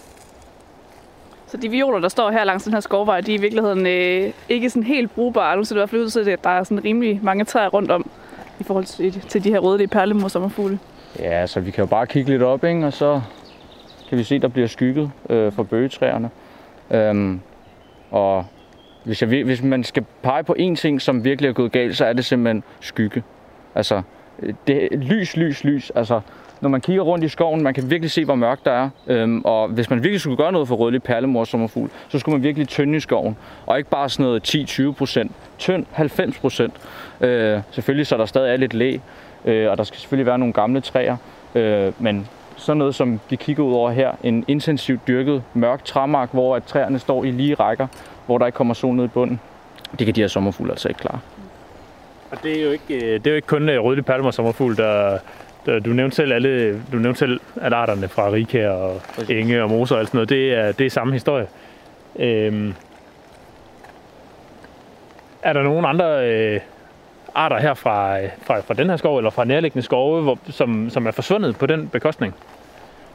[1.47, 4.33] Så de violer, der står her langs den her skovvej, de er i virkeligheden øh,
[4.49, 5.57] ikke sådan helt brugbare.
[5.57, 7.69] Nu ser det i hvert fald ud til, at der er sådan rimelig mange træer
[7.69, 8.11] rundt om
[8.61, 10.79] i forhold til, til de her røde perlemor sommerfugle.
[11.19, 12.87] Ja, så vi kan jo bare kigge lidt op, ikke?
[12.87, 13.21] og så
[14.09, 16.31] kan vi se, der bliver skygget øh, for bøgetræerne.
[16.91, 17.41] Øhm,
[18.11, 18.47] og
[19.05, 22.05] hvis, jeg, hvis man skal pege på én ting, som virkelig er gået galt, så
[22.05, 23.23] er det simpelthen skygge.
[23.75, 24.03] Altså,
[24.67, 25.91] det, lys, lys, lys.
[25.95, 26.21] Altså,
[26.61, 28.91] når man kigger rundt i skoven, man kan virkelig se, hvor mørkt der er.
[29.07, 32.43] Øhm, og hvis man virkelig skulle gøre noget for rødlig perlemor sommerfugl, så skulle man
[32.43, 33.37] virkelig tynde i skoven.
[33.67, 35.33] Og ikke bare sådan noget 10-20 procent.
[35.59, 36.75] Tynd 90 procent.
[37.21, 38.99] Øh, selvfølgelig så der stadig er lidt læ,
[39.45, 41.17] øh, og der skal selvfølgelig være nogle gamle træer.
[41.55, 46.33] Øh, men sådan noget, som vi kigger ud over her, en intensivt dyrket mørk træmark,
[46.33, 47.87] hvor at træerne står i lige rækker,
[48.27, 49.41] hvor der ikke kommer sol ned i bunden.
[49.99, 51.21] Det kan de her sommerfugle altså ikke klare.
[52.31, 54.77] Og det er jo ikke, øh, det er jo ikke kun øh, rødlig palmer sommerfugl,
[54.77, 55.19] der,
[55.67, 59.71] der, du nævnte selv alle, du nævnte selv at arterne fra Rika og Enge og
[59.71, 60.29] Moser og alt sådan noget.
[60.29, 61.47] Det er, det er samme historie.
[62.19, 62.75] Øhm,
[65.43, 66.61] er der nogen andre øh,
[67.35, 70.91] arter her fra, øh, fra, fra den her skov, eller fra nærliggende skove, hvor, som,
[70.91, 72.35] som er forsvundet på den bekostning?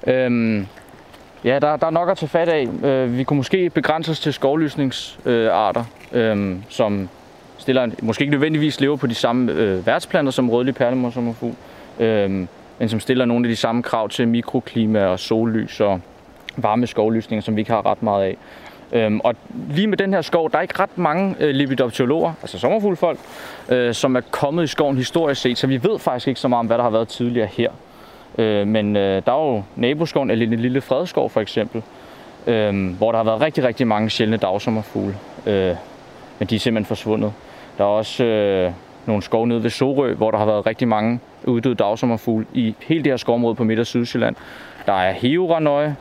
[0.08, 0.67] Øhm,
[1.45, 2.67] Ja, der, der er nok at tage fat af.
[2.84, 7.10] Øh, vi kunne måske begrænse os til skovlysningsarter, øh, som
[7.58, 11.56] stiller, måske ikke nødvendigvis lever på de samme øh, værtsplanter som rødlig perlemorsommerfugl,
[11.99, 12.30] øh,
[12.80, 16.01] men som stiller nogle af de samme krav til mikroklima og sollys og
[16.58, 18.38] varme skovlysninger, som vi ikke har ret meget af.
[18.93, 19.36] Øhm, og
[19.69, 23.19] lige med den her skov, der er ikke ret mange øh, lepidopterologer, altså sommerfuglfolk,
[23.69, 26.60] øh, som er kommet i skoven historisk set, så vi ved faktisk ikke så meget
[26.60, 27.69] om, hvad der har været tidligere her.
[28.38, 31.82] Øh, men øh, der er jo naboskoven, eller en lille fredskov for eksempel,
[32.48, 35.76] øh, hvor der har været rigtig, rigtig mange sjældne dagsommerfugle, øh,
[36.39, 37.34] men de er simpelthen forsvundet.
[37.78, 38.71] Der er også øh,
[39.06, 43.04] nogle skove nede ved Sorø, hvor der har været rigtig mange uddøde dagsommerfugle i hele
[43.04, 44.36] det her skovområde på Midt- og Sydsjælland.
[44.86, 45.95] Der er heveranøje,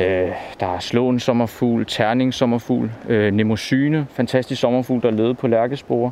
[0.00, 6.10] øh, der er slåen sommerfugl, terning sommerfugl, øh, nemosyne, fantastisk sommerfugl, der levede på lærkespore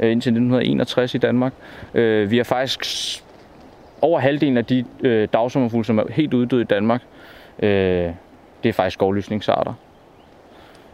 [0.00, 1.52] øh, indtil 1961 i Danmark.
[1.94, 3.24] Øh, vi har faktisk
[4.02, 7.02] over halvdelen af de øh, dagsommerfugle, som er helt uddøde i Danmark,
[7.58, 7.68] øh,
[8.62, 9.72] det er faktisk skovlysningsarter.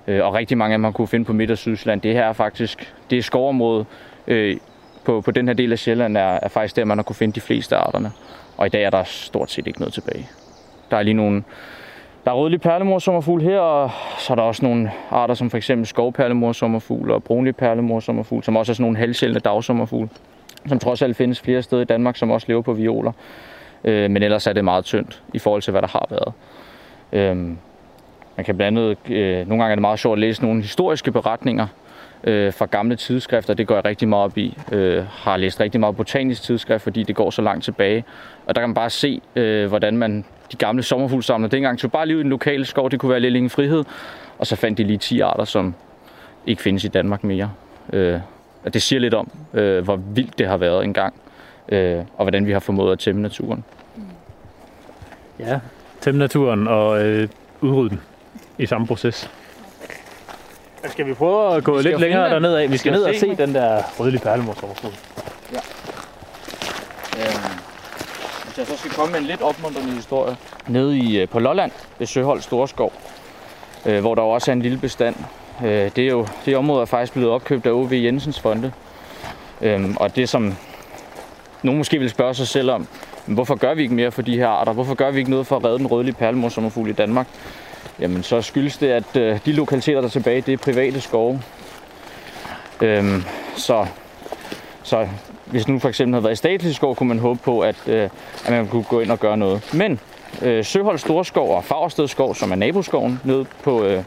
[0.06, 2.00] Øh, og rigtig mange af dem har kunne finde på Midt- og Sydsjælland.
[2.00, 3.86] Det her er faktisk, det er skovområdet
[4.26, 4.56] øh,
[5.04, 7.34] på, på den her del af Sjælland, er, er faktisk der, man har kunne finde
[7.34, 8.12] de fleste arterne.
[8.56, 10.28] Og i dag er der stort set ikke noget tilbage.
[10.90, 11.42] Der er lige nogle,
[12.24, 15.86] der er rødlig perlemorsommerfugl her, og så er der også nogle arter som for eksempel
[15.86, 20.08] skovperlemorsommerfugl og brunlig perlemorsommerfugl, som også er sådan nogle halvsjældne dagsommerfugle,
[20.66, 23.12] som trods alt findes flere steder i Danmark, som også lever på violer.
[23.84, 26.32] Øh, men ellers er det meget tyndt i forhold til, hvad der har været.
[27.12, 27.36] Øh,
[28.36, 31.12] man kan blandt andet, øh, nogle gange er det meget sjovt at læse nogle historiske
[31.12, 31.66] beretninger
[32.24, 33.54] øh, fra gamle tidsskrifter.
[33.54, 34.58] Det går jeg rigtig meget op i.
[34.72, 38.04] Øh, har læst rigtig meget botanisk tidsskrift, fordi det går så langt tilbage.
[38.46, 42.06] Og der kan man bare se, øh, hvordan man de gamle sommerfuglsamler dengang tog bare
[42.06, 42.90] lige ud i den lokale skov.
[42.90, 43.84] Det kunne være Lillinge Frihed.
[44.38, 45.74] Og så fandt de lige 10 arter, som
[46.46, 47.50] ikke findes i Danmark mere.
[47.92, 48.20] Øh,
[48.64, 51.14] og det siger lidt om, øh, hvor vildt det har været engang.
[51.68, 53.64] Øh, og hvordan vi har formået at tæmme naturen.
[55.38, 55.60] Ja,
[56.00, 57.28] tæmme naturen og øh,
[57.60, 58.00] udrydde den
[58.58, 59.30] i samme proces.
[60.84, 62.70] Skal vi prøve at gå Vi skal lidt længere derned af?
[62.70, 63.54] Vi skal Vi ned skal og se se den.
[63.54, 64.92] der rødlige perlemorsommerfugl.
[67.16, 67.69] Øhm, hvis
[68.60, 70.36] jeg så skal komme med en lidt opmuntrende historie.
[70.68, 72.92] Nede i, øh, på Lolland ved Søhold Storskov,
[73.86, 75.16] øh, hvor der også er en lille bestand.
[75.64, 77.92] Øh, det, er jo, det område er faktisk blevet opkøbt af O.V.
[77.92, 78.72] Jensens Fonde.
[79.60, 80.54] Øh, og det som
[81.62, 82.86] nogen måske vil spørge sig selv om,
[83.26, 84.72] hvorfor gør vi ikke mere for de her arter?
[84.72, 87.26] Hvorfor gør vi ikke noget for at redde den rødlige perlemorsommerfugl i Danmark?
[87.98, 91.42] Jamen så skyldes det, at øh, de lokaliteter, der er tilbage, det er private skove.
[92.80, 93.24] Øhm,
[93.56, 93.86] så,
[94.82, 95.08] så
[95.50, 98.08] hvis nu for eksempel havde været i statlig skov, kunne man håbe på, at, øh,
[98.46, 99.74] at man kunne gå ind og gøre noget.
[99.74, 100.00] Men
[100.42, 104.02] øh, Søhold Storskov og Fagersted Skov, som er naboskoven nede på øh,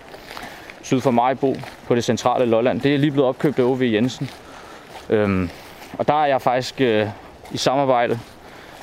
[0.82, 1.56] syd for Majbo
[1.88, 3.82] på det centrale Lolland, det er lige blevet opkøbt af O.V.
[3.82, 4.30] Jensen.
[5.10, 5.50] Øhm,
[5.98, 7.08] og der er jeg faktisk øh,
[7.52, 8.20] i samarbejde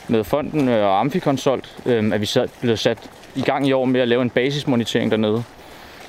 [0.08, 2.98] med fonden øh, og Amficonsult, øh, at vi så blevet sat
[3.34, 5.44] i gang i år med at lave en basismonitering dernede.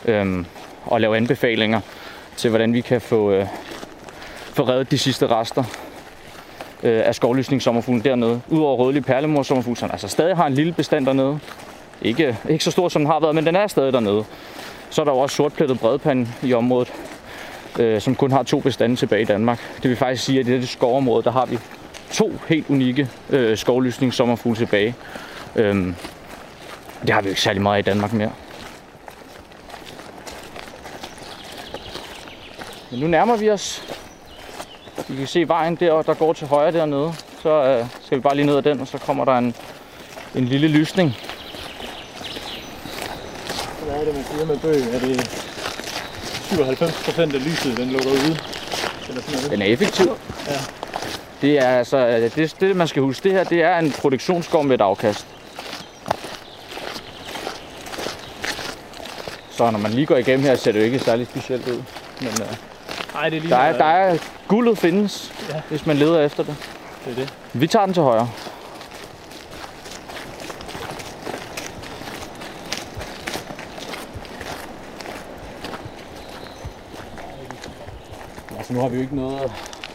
[0.05, 0.45] Øh,
[0.85, 1.81] og lave anbefalinger
[2.37, 3.47] til, hvordan vi kan få, øh,
[4.53, 5.63] få reddet de sidste rester
[6.83, 8.41] øh, af skovlysningssommerfuglen dernede.
[8.49, 11.39] Udover rødlig perlemorsommerfugl, som altså stadig har en lille bestand dernede.
[12.01, 14.25] Ikke, ikke så stor, som den har været, men den er stadig dernede.
[14.89, 16.93] Så er der jo også sortplettet bredpande i området,
[17.79, 19.59] øh, som kun har to bestande tilbage i Danmark.
[19.83, 21.57] Det vil faktisk sige, at i dette skovområde, der har vi
[22.11, 24.95] to helt unikke øh, skovlysningssommerfugle tilbage.
[25.55, 25.95] Øhm,
[27.01, 28.31] det har vi jo ikke særlig meget i Danmark mere.
[32.91, 33.83] Men nu nærmer vi os.
[35.09, 37.13] I kan se vejen der, der går til højre dernede.
[37.41, 39.55] Så øh, skal vi bare lige ned ad den, og så kommer der en,
[40.35, 41.17] en lille lysning.
[43.85, 44.75] Hvad er det, man siger med bøg?
[44.75, 45.29] Er det
[46.23, 48.37] 97 procent af lyset, den lukker ude?
[49.09, 49.51] Eller sådan noget?
[49.51, 50.17] Den er effektiv.
[50.47, 50.59] Ja.
[51.41, 54.63] Det er altså, øh, det, det man skal huske, det her, det er en produktionsskov
[54.63, 55.27] med et afkast.
[59.51, 61.83] Så når man lige går igennem her, ser det jo ikke særlig specielt ud.
[62.21, 62.70] Men øh,
[63.13, 65.62] Nej, det er lige der, er, der er guldet findes, Ja.
[65.69, 66.56] hvis man leder efter det.
[67.06, 67.34] Det er det.
[67.54, 68.30] Vi tager den til højre.
[78.58, 79.41] Altså nu har vi jo ikke noget,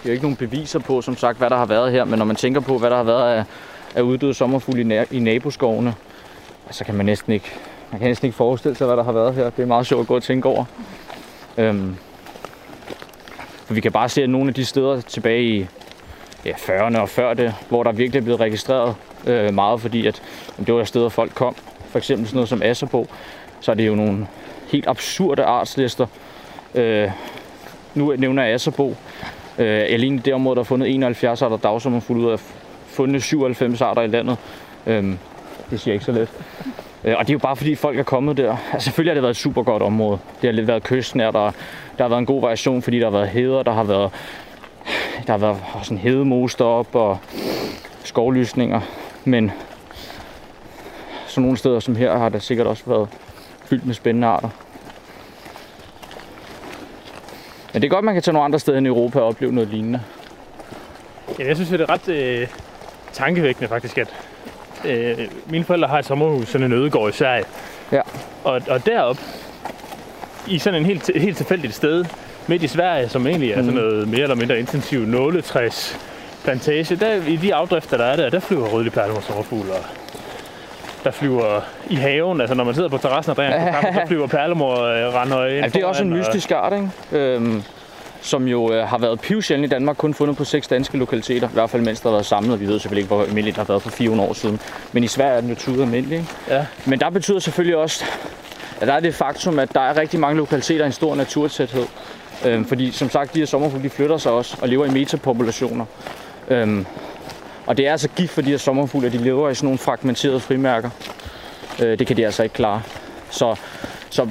[0.03, 2.27] vi har ikke nogen beviser på, som sagt, hvad der har været her, men når
[2.27, 3.45] man tænker på, hvad der har været af,
[3.95, 5.95] af uddøde sommerfugle i, na- i naboskovene,
[6.71, 7.53] så kan man næsten ikke,
[7.91, 9.51] man kan næsten ikke forestille sig, hvad der har været her.
[9.51, 10.65] Det er meget sjovt at gå og tænke over.
[11.59, 11.97] Øhm,
[13.67, 15.67] for vi kan bare se, at nogle af de steder tilbage i
[16.45, 18.95] ja, 40'erne og før det, hvor der virkelig er blevet registreret
[19.27, 20.23] øh, meget, fordi at,
[20.67, 21.57] det var steder, folk kom.
[21.89, 23.07] For eksempel sådan noget som Asserbo,
[23.61, 24.27] så er det jo nogle
[24.73, 26.07] helt absurde artslister.
[26.75, 27.11] Øh,
[27.95, 28.97] nu nævner jeg Asserbo.
[29.59, 32.41] Øh, alene i det område, der er fundet 71 arter dagsommerfugle ud af
[32.87, 34.37] fundet 97 arter i landet.
[34.87, 35.05] Øh,
[35.71, 36.29] det siger ikke så let.
[37.05, 38.57] Øh, og det er jo bare fordi folk er kommet der.
[38.73, 40.19] Altså, selvfølgelig har det været et super godt område.
[40.41, 41.55] Det har lidt været kystnært, og
[41.99, 44.11] der har været en god variation, fordi der har været heder, der har været,
[45.27, 47.19] der har været sådan hedemose op og
[48.05, 48.81] skovlysninger.
[49.25, 49.53] Men
[51.27, 53.09] sådan nogle steder som her har der sikkert også været
[53.65, 54.49] fyldt med spændende arter.
[57.73, 59.71] Men det er godt, man kan tage nogle andre steder end Europa og opleve noget
[59.71, 60.03] lignende.
[61.39, 62.49] Ja, jeg synes, det er ret øh,
[63.13, 64.09] tankevækkende faktisk, at
[64.85, 67.45] øh, mine forældre har et sommerhus, sådan en ødegård i Sverige.
[67.93, 68.01] Ja.
[68.45, 69.19] Og, og derop
[70.49, 72.05] i sådan en helt, helt tilfældigt sted,
[72.47, 75.99] midt i Sverige, som egentlig er sådan noget mere eller mindre intensiv nåletræs
[76.45, 79.85] plantage, der, i de afdrifter, der er der, der flyver rødlig perlemor sommerfugl, og
[81.05, 84.01] der flyver i haven, altså når man sidder på terrassen og drikker en kaffe, så
[84.07, 87.25] flyver perlemor øh, render ind Ja, det er også en og- mystisk art, ikke?
[87.25, 87.63] Øhm,
[88.21, 91.53] som jo øh, har været pivsjældent i Danmark, kun fundet på seks danske lokaliteter, i
[91.53, 92.61] hvert fald mens der har været samlet.
[92.61, 94.61] Vi ved selvfølgelig ikke, hvor almindeligt det har været for 400 år siden.
[94.93, 96.19] Men i Sverige er den jo tudet almindelig.
[96.19, 96.29] Ikke?
[96.51, 96.67] Ja.
[96.85, 98.05] Men der betyder selvfølgelig også,
[98.81, 101.87] at der er det faktum, at der er rigtig mange lokaliteter i en stor naturtæthed.
[102.45, 105.85] Øhm, fordi som sagt, de her sommerfugle, de flytter sig også og lever i metapopulationer.
[106.49, 106.87] Øhm,
[107.67, 109.79] og det er altså gift for de her sommerfugle, at de lever i sådan nogle
[109.79, 110.91] fragmenterede frimærker.
[111.83, 112.83] Øh, det kan de altså ikke klare.
[113.31, 113.55] Så,
[114.11, 114.29] så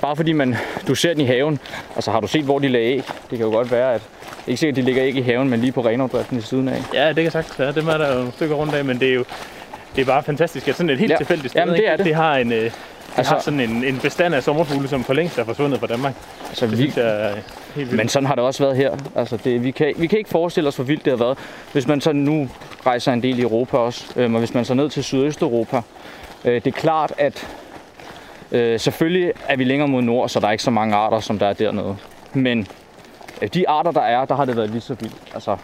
[0.00, 0.56] bare fordi man,
[0.88, 1.58] du ser den i haven,
[1.94, 3.02] altså har du set, hvor de lagde æg?
[3.30, 4.02] Det kan jo godt være, at
[4.46, 6.82] ikke sikkert, at de ligger æg i haven, men lige på renavdriften i siden af.
[6.94, 7.72] Ja, det kan sagtens være.
[7.72, 9.24] Dem er der jo nogle stykker rundt af, men det er jo
[9.96, 11.16] det er bare fantastisk, at sådan et helt Ja.
[11.16, 11.88] tilfældigt sted, Jamen, det ikke?
[11.88, 12.06] er det.
[12.06, 12.70] det har en, øh,
[13.20, 16.14] Altså- har sådan en, en bestand af sommerfugle, som for længst er forsvundet fra Danmark.
[16.48, 17.42] Altså, Det vi, synes jeg er helt
[17.76, 17.92] vildt.
[17.92, 18.96] men sådan har det også været her.
[19.16, 21.38] Altså, det, vi, kan, vi kan ikke forestille os, hvor vildt det har været.
[21.72, 22.48] Hvis man så nu
[22.86, 25.82] rejser en del i Europa også, øhm, og hvis man så ned til Sydøsteuropa,
[26.44, 27.46] øh, det er klart, at
[28.52, 31.38] øh, selvfølgelig er vi længere mod nord, så der er ikke så mange arter, som
[31.38, 31.96] der er dernede.
[32.32, 32.66] Men
[33.42, 35.16] øh, de arter, der er, der har det været lige så vildt.
[35.34, 35.56] Altså,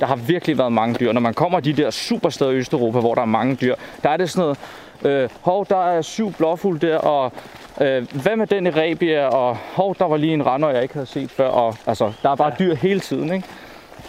[0.00, 1.12] der har virkelig været mange dyr.
[1.12, 4.16] Når man kommer de der supersteder i Østeuropa, hvor der er mange dyr, der er
[4.16, 4.58] det sådan noget,
[5.04, 7.32] øh, hov, der er syv blåfugle der, og
[7.80, 10.94] øh, hvad med den i Rebia, og hov, der var lige en render, jeg ikke
[10.94, 13.46] havde set før, og altså, der er bare dyr hele tiden, ikke?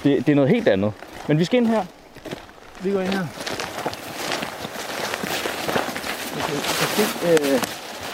[0.04, 0.94] Det, det er noget helt andet.
[1.28, 1.86] Men vi skal ind her.
[2.84, 3.26] vi går ind her.
[7.30, 7.60] øh,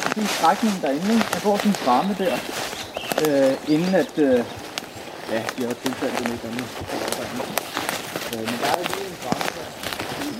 [0.07, 1.27] sådan en strækning derinde, ikke?
[1.33, 2.35] der går sådan en ramme der,
[3.25, 4.43] øh, inden at, øh,
[5.31, 6.67] ja, de har tilfældet det lidt andet.
[8.33, 9.67] Øh, men der er lige en ramme der,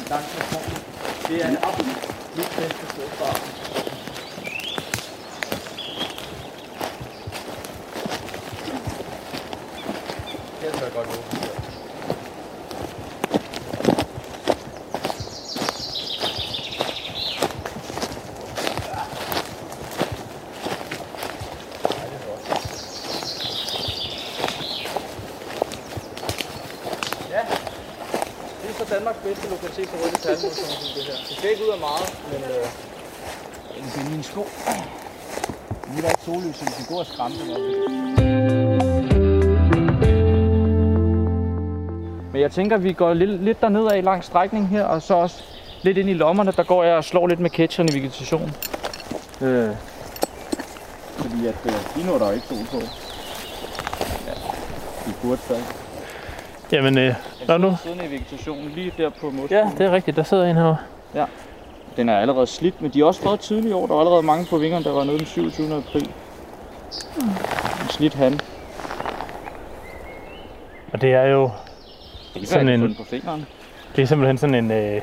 [0.09, 0.98] langs med
[1.29, 1.37] krogen.
[1.37, 1.97] Det er det absolut
[2.57, 3.25] bedste sted for
[10.61, 11.39] Her tror jeg godt åbne.
[28.61, 29.47] Det er så Danmarks bedste
[30.35, 31.13] palmer, som det her.
[31.27, 32.65] Det skal ikke ud af meget, men øh,
[33.75, 34.47] kan finde mine sko.
[35.87, 37.61] Nu er der ikke sollys, så vi kan gå og skræmme dem op.
[42.31, 45.13] Men jeg tænker, at vi går lidt, lidt derned af lang strækning her, og så
[45.13, 45.43] også
[45.81, 48.51] lidt ind i lommerne, der går jeg og slår lidt med catcheren i vegetation.
[49.41, 49.69] Øh,
[51.17, 52.79] fordi at øh, lige nu er der jo ikke sol på.
[54.27, 54.33] Ja,
[55.05, 55.88] de burde stadig.
[56.71, 57.13] Jamen, øh,
[57.47, 57.75] Nå, nu.
[57.83, 59.49] Siddende i vegetationen lige der på målskolen.
[59.51, 60.17] ja, det er rigtigt.
[60.17, 60.77] Der sidder en herovre.
[61.97, 63.87] Den er allerede slidt, men de er også fået tidligt i år.
[63.87, 65.75] Der var allerede mange på vingerne, der var nede den 27.
[65.77, 66.01] april.
[67.81, 68.39] En slidt han.
[70.93, 71.49] Og det er jo
[72.33, 73.45] Det Sådan kan en- på fingeren.
[73.95, 75.01] det er simpelthen sådan en, øh,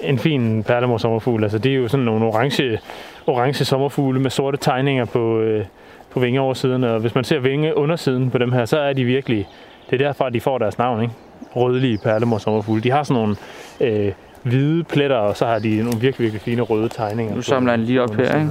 [0.00, 1.42] en fin perlemor sommerfugl.
[1.42, 2.78] Altså, det er jo sådan nogle orange,
[3.26, 5.64] orange sommerfugle med sorte tegninger på, øh,
[6.10, 6.84] på vingeoversiden.
[6.84, 9.48] Og hvis man ser vingeundersiden på dem her, så er de virkelig...
[9.90, 11.14] Det er derfra, de får deres navn, ikke?
[11.56, 12.82] Rødlige perlemor sommerfugle.
[12.82, 13.36] De har sådan nogle
[13.80, 14.12] øh,
[14.42, 17.34] hvide pletter, og så har de nogle virkelig, virkelig fine røde tegninger.
[17.34, 18.50] Nu samler jeg den lige op her, ikke?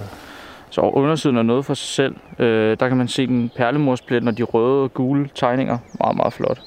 [0.70, 2.16] Så undersiden er noget for sig selv.
[2.40, 5.78] Øh, der kan man se den perlemorsplet og de røde, gule tegninger.
[6.00, 6.62] Meget, meget flot.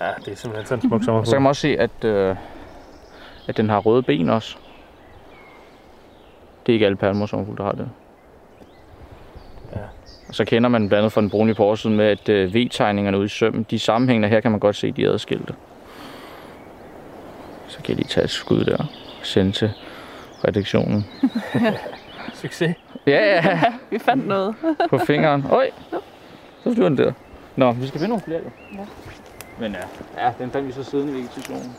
[0.00, 1.26] Ja, det er simpelthen sådan en smuk Og sommerfugl.
[1.26, 2.36] så kan man også se, at, øh,
[3.48, 4.56] at den har røde ben også.
[6.66, 7.88] Det er ikke alle perlemorsommerfugle, der har det.
[10.34, 13.26] Så kender man blandt andet fra den brune på oversiden med, at øh, V-tegningerne ude
[13.26, 15.54] i sømmen, de sammenhængende her kan man godt se, de er adskilte.
[17.68, 18.86] Så kan jeg lige tage et skud der og
[19.22, 19.70] sende til
[20.44, 21.06] redaktionen.
[22.42, 22.74] Succes.
[23.06, 24.54] Ja, ja, Vi fandt noget.
[24.90, 25.44] på fingeren.
[25.50, 25.70] Øj,
[26.64, 27.12] så flyver den der.
[27.56, 28.50] Nå, vi skal finde nogle flere jo.
[28.72, 28.86] Ja.
[29.60, 31.76] Men ja, ja den fandt vi så siddende i vegetationen.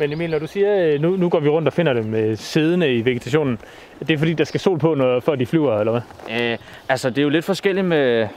[0.00, 2.36] Men Emil, når du siger, øh, nu, nu går vi rundt og finder dem øh,
[2.36, 3.58] siddende i vegetationen,
[3.98, 6.50] det er fordi, der skal sol på, når, før de flyver, eller hvad?
[6.52, 8.28] Øh, altså, det er jo lidt forskelligt med...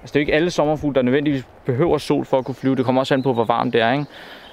[0.00, 2.76] Altså, det er jo ikke alle sommerfugle, der nødvendigvis behøver sol for at kunne flyve.
[2.76, 4.04] Det kommer også an på, hvor varmt det er, ikke?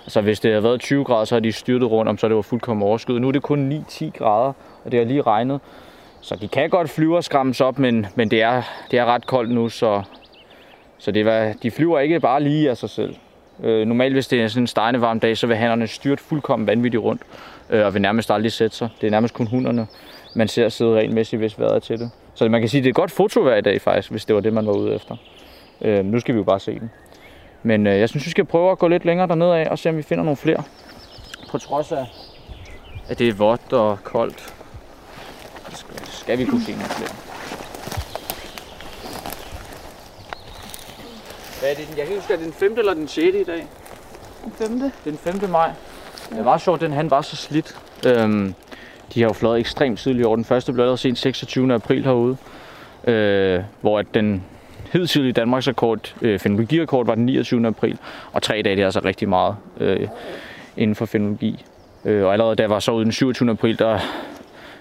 [0.05, 2.35] Altså hvis det har været 20 grader, så har de styrtet rundt om, så det
[2.35, 3.21] var fuldkommen overskyet.
[3.21, 4.53] Nu er det kun 9-10 grader,
[4.85, 5.59] og det har lige regnet.
[6.21, 8.61] Så de kan godt flyve og skræmmes op, men, men det, er,
[8.91, 10.01] det er ret koldt nu, så,
[10.97, 13.15] så det var, de flyver ikke bare lige af sig selv.
[13.63, 16.67] Øh, normalt, hvis det er sådan en stejende varm dag, så vil hannerne styrt fuldkommen
[16.67, 17.21] vanvittigt rundt,
[17.69, 18.89] øh, og vil nærmest aldrig sætte sig.
[19.01, 19.87] Det er nærmest kun hunderne,
[20.35, 22.11] man ser sidde regelmæssigt, hvis vejret er til det.
[22.33, 24.35] Så man kan sige, at det er et godt fotovær i dag faktisk, hvis det
[24.35, 25.15] var det, man var ude efter.
[25.81, 26.91] Øh, nu skal vi jo bare se den.
[27.63, 29.89] Men øh, jeg synes, vi skal prøve at gå lidt længere dernede af og se,
[29.89, 30.63] om vi finder nogle flere.
[31.51, 32.05] På trods af,
[33.09, 34.53] at det er vådt og koldt,
[36.03, 37.34] skal vi kunne se nogle flere.
[41.65, 41.87] Hvad er det?
[41.89, 42.75] Jeg kan ikke huske, er det den 5.
[42.77, 43.35] eller den 6.
[43.35, 43.67] i dag?
[44.43, 44.91] Den femte.
[45.05, 45.49] Den 5.
[45.49, 45.71] maj.
[46.29, 47.77] Det var sjovt, den han var så slidt.
[48.05, 48.53] Øhm,
[49.13, 50.35] de har jo fløjet ekstremt tidligt over.
[50.35, 51.73] Den første blev allerede sent 26.
[51.73, 52.37] april herude.
[53.07, 54.43] Øh, hvor at den
[54.93, 56.39] hidtidige Danmarks rekord, øh,
[57.07, 57.67] var den 29.
[57.67, 57.97] april.
[58.31, 60.07] Og tre dage, det er altså rigtig meget øh,
[60.77, 61.65] inden for fenologi.
[62.05, 63.51] Øh, og allerede da jeg var så ude den 27.
[63.51, 63.99] april, der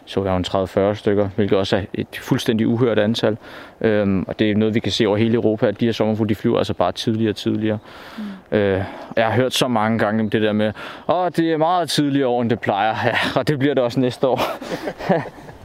[0.06, 0.44] så jeg en
[0.90, 3.36] 30-40 stykker, hvilket også er et fuldstændig uhørt antal.
[3.80, 6.28] Øhm, og det er noget, vi kan se over hele Europa, at de her sommerfugle,
[6.28, 7.78] de flyver altså bare tidligere og tidligere.
[8.18, 8.56] Mm.
[8.56, 8.82] Øh,
[9.16, 10.72] jeg har hørt så mange gange om det der med,
[11.08, 12.94] åh, det er meget tidligere år, end det plejer.
[13.04, 14.40] Ja, og det bliver det også næste år.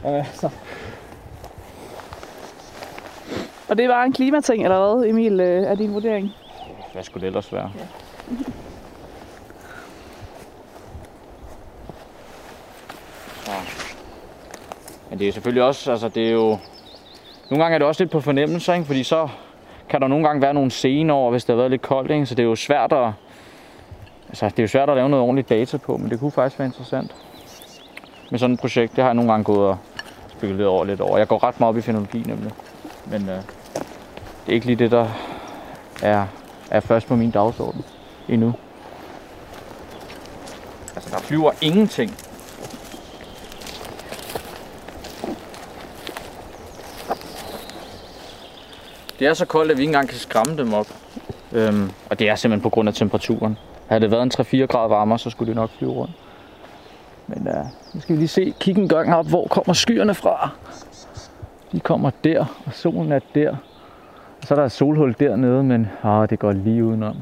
[3.68, 6.30] Og det var en klimating, eller hvad, Emil, øh, er din vurdering?
[6.92, 7.70] Hvad skulle det ellers være?
[13.46, 13.89] Ja.
[15.10, 16.58] Men det er selvfølgelig også, altså det er jo...
[17.50, 18.86] Nogle gange er det også lidt på fornemmelser, ikke?
[18.86, 19.28] fordi så
[19.88, 22.26] kan der nogle gange være nogle scener over, hvis det har været lidt koldt, ikke?
[22.26, 23.12] så det er jo svært at...
[24.28, 26.58] Altså, det er jo svært at lave noget ordentligt data på, men det kunne faktisk
[26.58, 27.14] være interessant.
[28.30, 29.78] Med sådan et projekt, det har jeg nogle gange gået og
[30.28, 31.18] spekuleret over lidt over.
[31.18, 32.52] Jeg går ret meget op i fenologi nemlig.
[33.06, 33.36] Men øh,
[34.46, 35.08] det er ikke lige det, der
[36.02, 36.26] er,
[36.70, 37.84] er først på min dagsorden
[38.28, 38.54] endnu.
[40.94, 42.16] Altså, der flyver ingenting
[49.20, 50.86] Det er så koldt, at vi ikke engang kan skræmme dem op.
[51.52, 53.58] Øhm, og det er simpelthen på grund af temperaturen.
[53.88, 56.12] Havde det været en 3-4 grader varmere, så skulle det nok flyve rundt.
[57.26, 60.50] Men uh, nu skal vi lige se, kigge en gang op, hvor kommer skyerne fra.
[61.72, 63.50] De kommer der, og solen er der.
[64.40, 67.16] Og så er der et solhul dernede, men ah, det går lige udenom.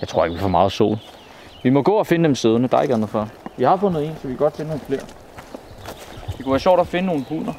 [0.00, 0.98] Jeg tror ikke, vi får meget sol.
[1.62, 3.28] Vi må gå og finde dem siddende, der er ikke andet for.
[3.56, 5.02] Vi har fundet en, så vi kan godt finde nogle flere.
[6.26, 7.52] Det kunne være sjovt at finde nogle hunder.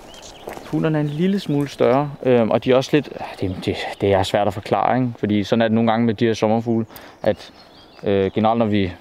[0.71, 3.09] Hunderne er en lille smule større, øh, og de er også lidt...
[3.19, 5.13] Ah, det, det, det er svært at forklare, ikke?
[5.17, 6.85] fordi sådan er det nogle gange med de her sommerfugle,
[7.23, 7.51] at
[8.03, 8.91] øh, generelt når vi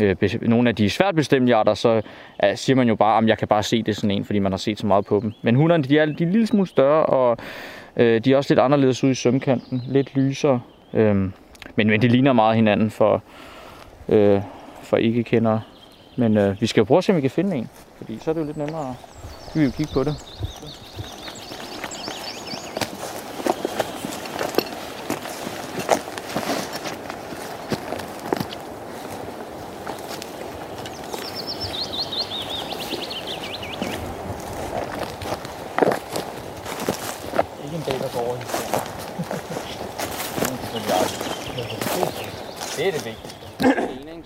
[0.00, 2.02] øh, nogle af de svært bestemte arter, så
[2.44, 4.52] øh, siger man jo bare, at jeg kan bare se det sådan en, fordi man
[4.52, 5.32] har set så meget på dem.
[5.42, 7.36] Men hunderne, de er, de er en lille smule større, og
[7.96, 10.60] øh, de er også lidt anderledes ude i sømkanten, lidt lysere.
[10.94, 11.16] Øh,
[11.76, 13.22] men, men de ligner meget hinanden for,
[14.08, 14.40] øh,
[14.82, 15.60] for ikke kender.
[16.16, 18.30] Men øh, vi skal jo prøve at se, om vi kan finde en, fordi så
[18.30, 18.94] er det jo lidt nemmere.
[19.54, 20.14] Vi vil jo kigge på det.
[42.76, 43.30] Det er det vigtige.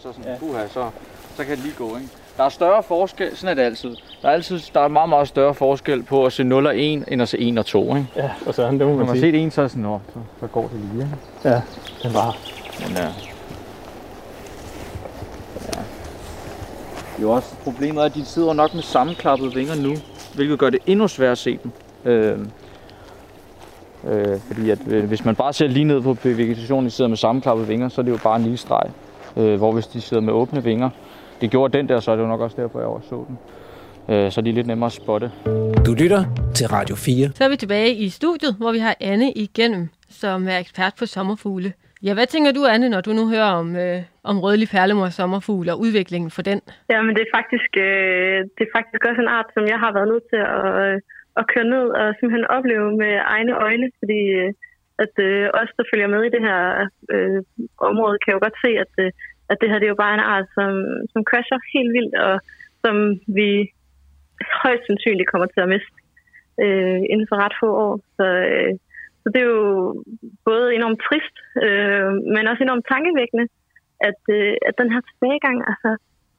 [0.04, 0.38] så sådan, ja.
[0.38, 0.90] puha, så,
[1.36, 1.96] så kan det lige gå.
[1.96, 2.08] Ikke?
[2.36, 3.96] Der er større forskel, sådan er det altid.
[4.22, 7.04] Der er altid der er meget, meget større forskel på at se 0 og 1,
[7.08, 7.96] end at se 1 og 2.
[7.96, 8.08] Ikke?
[8.16, 9.84] Ja, og sådan, det må man Når man har set 1, så er det sådan,
[9.84, 11.04] så, så går det lige.
[11.04, 11.16] Ikke?
[11.44, 11.62] Ja,
[12.02, 12.36] den var.
[12.80, 13.02] Men ja.
[13.02, 13.08] ja.
[17.16, 19.94] Det er jo også problemet, er, at de sidder nok med sammenklappede vinger nu,
[20.34, 21.70] hvilket gør det endnu sværere at se dem.
[22.12, 22.38] Øh,
[24.08, 27.16] øh, fordi at, øh, hvis man bare ser lige ned på vegetationen, de sidder med
[27.16, 28.90] sammenklappede vinger, så er det jo bare en lille streg.
[29.36, 30.90] Øh, hvor hvis de sidder med åbne vinger,
[31.40, 33.38] det gjorde den der, så er det jo nok også derfor, jeg også så den.
[34.10, 35.30] Øh, så er de lidt nemmere at spotte.
[35.86, 36.22] Du lytter
[36.54, 37.28] til Radio 4.
[37.34, 41.06] Så er vi tilbage i studiet, hvor vi har Anne igennem, som er ekspert på
[41.06, 41.72] sommerfugle.
[42.06, 43.98] Ja, hvad tænker du, Anne, når du nu hører om, øh,
[44.30, 46.60] om rødlig perlemor sommerfugl og udviklingen for den?
[46.92, 50.08] Jamen, det er faktisk, øh, det er faktisk også en art, som jeg har været
[50.12, 50.96] nødt til at, øh,
[51.40, 54.50] at køre ned og simpelthen opleve med egne øjne, fordi øh,
[54.98, 56.60] at øh, os, der følger med i det her
[57.14, 57.42] øh,
[57.90, 59.10] område, kan jo godt se, at, øh,
[59.50, 60.72] at det her det er jo bare en art, som,
[61.12, 62.34] som crasher helt vildt, og
[62.84, 62.96] som
[63.38, 63.48] vi
[64.62, 65.98] højst sandsynligt kommer til at miste
[66.64, 67.94] øh, inden for ret få år.
[68.16, 68.72] Så, øh,
[69.22, 70.04] så det er jo
[70.50, 71.36] både enormt trist,
[71.66, 73.46] øh, men også enormt tankevækkende,
[74.08, 75.90] at, øh, at den her tilbagegang, altså,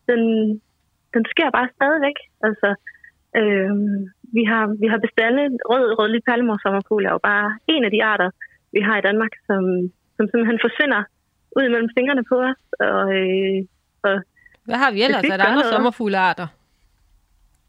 [0.10, 0.22] den,
[1.14, 2.18] den sker bare stadigvæk.
[2.48, 2.95] Altså, øh,
[4.38, 8.04] vi har, vi har bestande, rød, rødlig perlemor sommerfugl er jo bare en af de
[8.12, 8.30] arter,
[8.76, 9.62] vi har i Danmark, som,
[10.18, 11.02] som simpelthen forsvinder
[11.58, 12.62] ud imellem fingrene på os.
[12.90, 13.58] Og, øh,
[14.08, 14.16] og
[14.68, 15.24] Hvad har vi ellers?
[15.24, 16.48] Er der andre noget- sommerfuglearter?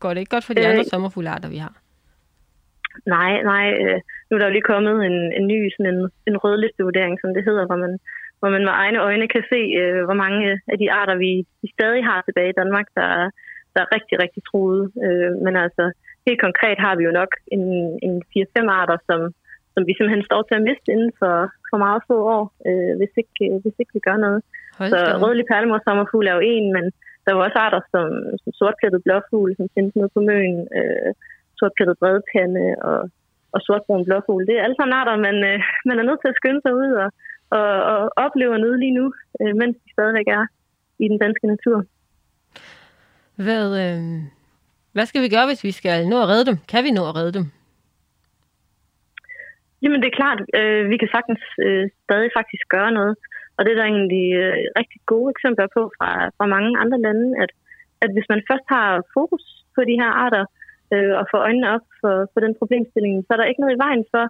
[0.03, 1.75] Går det ikke godt for de Øh, andre sommerfuglearter, vi har?
[3.17, 3.67] Nej, nej.
[3.83, 6.01] Øh, nu er der jo lige kommet en, en ny sådan en,
[6.31, 7.93] en rødlistevurdering, som det hedder, hvor man,
[8.39, 11.31] hvor man med egne øjne kan se, øh, hvor mange af de arter, vi,
[11.63, 13.27] vi stadig har tilbage i Danmark, der er,
[13.77, 14.85] der er rigtig, rigtig truede.
[15.07, 15.85] Øh, men altså,
[16.27, 17.65] helt konkret har vi jo nok en,
[18.07, 19.21] en 4-5 arter, som,
[19.75, 21.37] som vi simpelthen står til at miste inden for,
[21.71, 24.41] for meget få år, øh, hvis, ikke, øh, hvis ikke vi gør noget.
[24.79, 26.85] Hold Så rødlig perlemor sommerfugl er jo en, men
[27.23, 28.07] der er jo også arter som,
[28.43, 31.11] som sortplettet blåfugl, som findes nede på møen, øh,
[31.59, 33.01] sortplettet bredpande og,
[33.55, 34.47] og sortbrun blåfugl.
[34.49, 35.59] Det er alle sammen arter, man, øh,
[35.89, 37.09] man er nødt til at skynde sig ud og,
[37.59, 39.07] og, og opleve og nyde lige nu,
[39.41, 40.45] øh, mens de stadigvæk er
[41.05, 41.79] i den danske natur.
[43.45, 44.01] Hvad, øh,
[44.95, 46.57] hvad skal vi gøre, hvis vi skal nå at redde dem?
[46.73, 47.47] Kan vi nå at redde dem?
[49.83, 53.15] Jamen det er klart, øh, vi kan sagtens øh, stadig faktisk gøre noget.
[53.57, 57.27] Og det er der egentlig øh, rigtig gode eksempler på fra, fra mange andre lande,
[57.43, 57.51] at,
[58.05, 60.45] at hvis man først har fokus på de her arter
[60.95, 63.85] øh, og får øjnene op for, for den problemstilling, så er der ikke noget i
[63.87, 64.25] vejen for,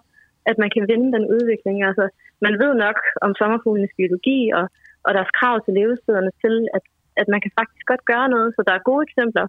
[0.49, 1.77] at man kan vende den udvikling.
[1.89, 2.05] Altså,
[2.45, 4.65] man ved nok om sommerfuglenes biologi og,
[5.05, 6.83] og deres krav til levestederne til, at,
[7.21, 8.49] at man kan faktisk godt gøre noget.
[8.55, 9.45] Så der er gode eksempler,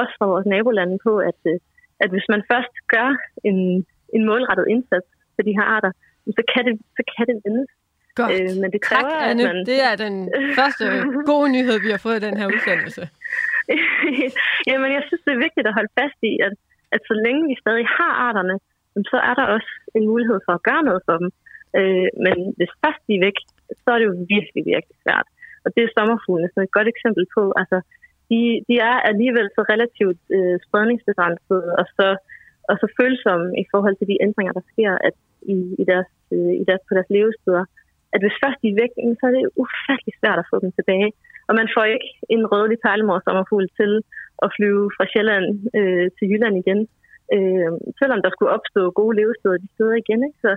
[0.00, 1.58] også fra vores nabolande på, at, øh,
[2.02, 3.08] at hvis man først gør
[3.48, 3.58] en,
[4.16, 5.92] en målrettet indsats for de her arter,
[6.38, 7.70] så kan det, så kan det vendes.
[8.20, 8.32] Godt.
[8.34, 9.44] Øh, men det tak, kræver, at Anne.
[9.48, 9.56] man...
[9.72, 10.16] Det er den
[10.58, 10.84] første
[11.32, 13.02] gode nyhed, vi har fået i den her udsendelse.
[14.68, 16.54] Jamen, jeg synes, det er vigtigt at holde fast i, at,
[16.94, 18.56] at så længe vi stadig har arterne,
[19.12, 21.28] så er der også en mulighed for at gøre noget for dem.
[21.78, 23.38] Øh, men hvis først de er væk,
[23.82, 25.26] så er det jo virkelig, virkelig svært.
[25.64, 27.42] Og det er sommerfuglene som et godt eksempel på.
[27.60, 27.78] Altså,
[28.30, 32.08] de, de er alligevel så relativt øh, spredningsbegrænsede og så,
[32.70, 35.16] og så følsomme i forhold til de ændringer, der sker at
[35.54, 37.64] i, i deres, øh, i deres, på deres levesteder.
[38.14, 41.10] At hvis først de er væk, så er det ufattelig svært at få dem tilbage.
[41.48, 43.92] Og man får ikke en rødlig perlemor sommerfugl til
[44.44, 45.46] at flyve fra Sjælland
[45.78, 46.80] øh, til Jylland igen.
[47.34, 50.20] Øh, selvom der skulle opstå gode levesteder de steder igen.
[50.28, 50.38] Ikke?
[50.44, 50.50] Så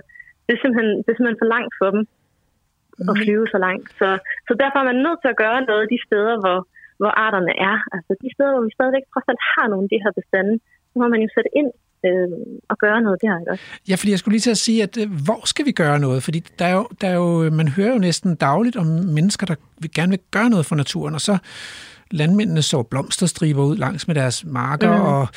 [0.46, 2.02] det er, simpelthen, det er simpelthen for langt for dem
[3.10, 3.88] at flyve så langt.
[4.00, 4.08] Så,
[4.48, 6.58] så derfor er man nødt til at gøre noget de steder, hvor,
[7.00, 7.76] hvor arterne er.
[7.96, 10.54] Altså de steder, hvor vi stadigvæk trods alt har nogle af de her bestande,
[10.90, 11.70] så må man jo sætte ind
[12.06, 12.28] øh,
[12.72, 13.34] og gøre noget der.
[13.40, 13.50] Ikke?
[13.52, 13.64] også?
[13.88, 16.20] Ja, fordi jeg skulle lige til at sige, at øh, hvor skal vi gøre noget?
[16.26, 17.30] Fordi der er jo, der er jo,
[17.60, 18.86] man hører jo næsten dagligt om
[19.18, 21.34] mennesker, der vil gerne vil gøre noget for naturen, og så
[22.10, 25.02] landmændene så blomsterstriber ud langs med deres marker, mm.
[25.02, 25.28] og,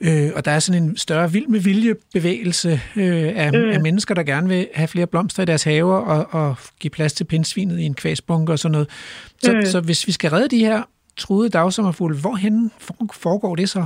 [0.00, 3.70] øh, og der er sådan en større vild med vilje bevægelse øh, af, mm.
[3.70, 7.12] af mennesker, der gerne vil have flere blomster i deres haver og, og give plads
[7.12, 8.88] til pindsvinet i en kvæsbunke og sådan noget.
[9.38, 9.62] Så, mm.
[9.62, 10.82] så hvis vi skal redde de her
[11.16, 12.70] truede dagsommerfugle, hvorhen
[13.24, 13.84] foregår det så?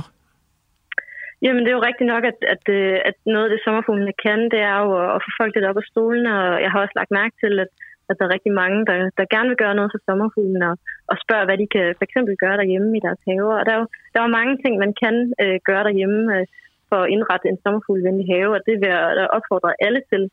[1.45, 4.39] Jamen, det er jo rigtigt nok, at, at, øh, at noget af det sommerfuglene kan,
[4.53, 7.11] det er jo at få folk lidt op af stolen, og jeg har også lagt
[7.19, 7.71] mærke til, at,
[8.09, 10.75] at der er rigtig mange, der, der gerne vil gøre noget for sommerfuglen og,
[11.11, 13.55] og spørger, hvad de kan for eksempel gøre derhjemme i deres haver.
[13.59, 16.45] Og der er jo, der er jo mange ting, man kan øh, gøre derhjemme øh,
[16.89, 20.23] for at indrette en sommerfuglvenlig have, og det vil jeg opfordre alle til.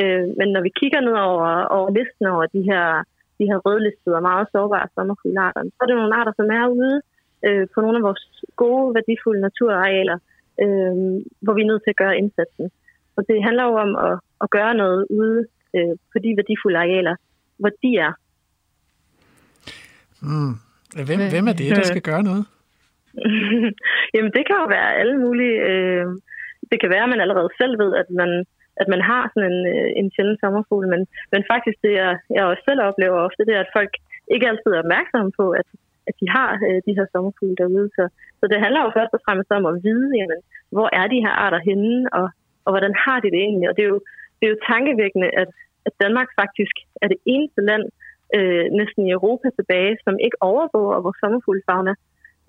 [0.00, 2.84] Øh, men når vi kigger ned over, over listen over de her,
[3.38, 6.96] de her rødlistede og meget sårbare sommerfuglearter, så er det nogle arter, som er ude
[7.46, 8.24] øh, på nogle af vores
[8.62, 10.18] gode, værdifulde naturarealer,
[10.62, 10.94] øh,
[11.42, 12.66] hvor vi er nødt til at gøre indsatsen.
[13.16, 15.40] Og det handler jo om at, at gøre noget ude
[15.76, 17.16] øh, på de værdifulde arealer,
[17.60, 18.12] hvor de er.
[20.28, 20.54] Mm.
[21.08, 22.44] Hvem, hvem er det, der skal gøre noget?
[24.14, 25.56] Jamen, det kan jo være alle mulige.
[25.70, 26.06] Øh,
[26.70, 28.30] det kan være, at man allerede selv ved, at man,
[28.82, 31.02] at man har sådan en, øh, en sjælden sommerfugl, men,
[31.32, 33.92] men faktisk det, jeg, jeg også selv oplever ofte, det er, at folk
[34.34, 35.68] ikke altid er opmærksomme på, at,
[36.08, 37.88] at de har øh, de her sommerfugle derude.
[37.96, 38.04] Så,
[38.40, 40.40] så det handler jo først og fremmest om at vide, jamen,
[40.74, 42.26] hvor er de her arter henne, og,
[42.64, 43.68] og hvordan har de det egentlig?
[43.70, 44.00] Og det er jo,
[44.38, 45.50] det er jo tankevækkende, at,
[45.86, 47.84] at Danmark faktisk er det eneste land
[48.36, 51.94] øh, næsten i Europa tilbage, som ikke overvåger vores sommerfuglfauna.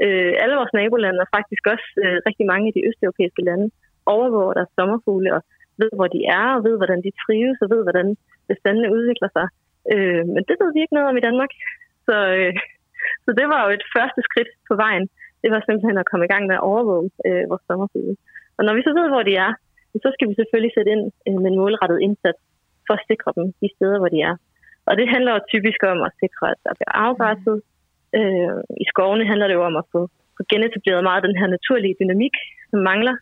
[0.04, 3.68] Øh, alle vores nabolande, og faktisk også øh, rigtig mange af de østeuropæiske lande,
[4.16, 5.42] overvåger deres sommerfugle og
[5.82, 8.08] ved, hvor de er, og ved, hvordan de trives, og ved, hvordan
[8.50, 9.48] bestandene udvikler sig.
[9.94, 11.52] Øh, men det ved vi ikke noget om i Danmark.
[12.08, 12.54] Så, øh,
[13.26, 15.06] så det var jo et første skridt på vejen.
[15.44, 18.16] Det var simpelthen at komme i gang med at overvåge øh, vores sommerfugle.
[18.58, 19.52] Og når vi så ved, hvor de er,
[20.04, 22.42] så skal vi selvfølgelig sætte ind øh, med en målrettet indsats
[22.88, 24.36] for at sikre dem de steder, hvor de er.
[24.88, 27.58] Og det handler jo typisk om at sikre, at der bliver afgræsset.
[28.18, 30.02] Øh, I skovene handler det jo om at få,
[30.38, 32.36] få genetableret meget af den her naturlige dynamik,
[32.70, 33.16] som mangler,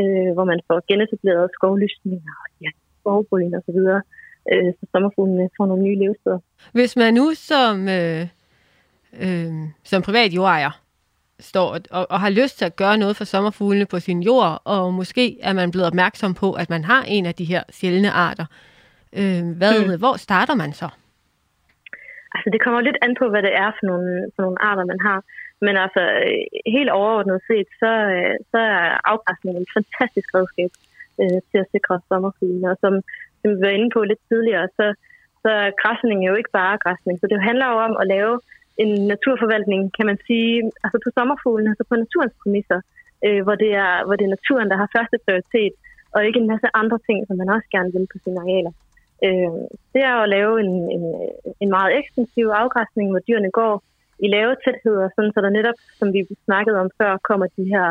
[0.00, 4.02] øh, hvor man får genetableret skovlysninger og ja, skovbryn og så videre,
[4.52, 6.38] øh, så sommerfuglene får nogle nye levesteder.
[6.72, 8.22] Hvis man nu som, øh,
[9.24, 9.52] øh,
[9.90, 10.72] som privat jordejer
[11.40, 14.94] står og, og har lyst til at gøre noget for sommerfuglene på sin jord, og
[14.94, 18.46] måske er man blevet opmærksom på, at man har en af de her sjældne arter,
[18.50, 18.75] øh,
[19.60, 19.98] hvad, mm.
[20.02, 20.88] hvor starter man så?
[22.34, 25.00] Altså, det kommer lidt an på, hvad det er for nogle, for nogle arter, man
[25.08, 25.18] har.
[25.66, 26.44] Men altså, øh,
[26.76, 30.70] helt overordnet set, så, øh, så er afgræsning et fantastisk redskab
[31.20, 32.70] øh, til at sikre sommerfuglene.
[32.72, 32.92] Og som,
[33.40, 34.86] som vi var inde på lidt tidligere, så,
[35.42, 37.14] så er græsning jo ikke bare græsning.
[37.18, 38.34] Så det handler jo om at lave
[38.82, 40.52] en naturforvaltning, kan man sige,
[40.84, 42.80] altså på sommerfuglene, altså på naturens præmisser,
[43.26, 45.74] øh, hvor, det er, hvor det er naturen, der har første prioritet,
[46.14, 48.72] og ikke en masse andre ting, som man også gerne vil på sine arealer.
[49.24, 49.52] Øh,
[49.94, 51.04] det er at lave en, en,
[51.62, 53.74] en meget ekstensiv afgræsning, hvor dyrene går
[54.24, 57.86] i lave tætheder, sådan så der netop, som vi snakkede om før, kommer de her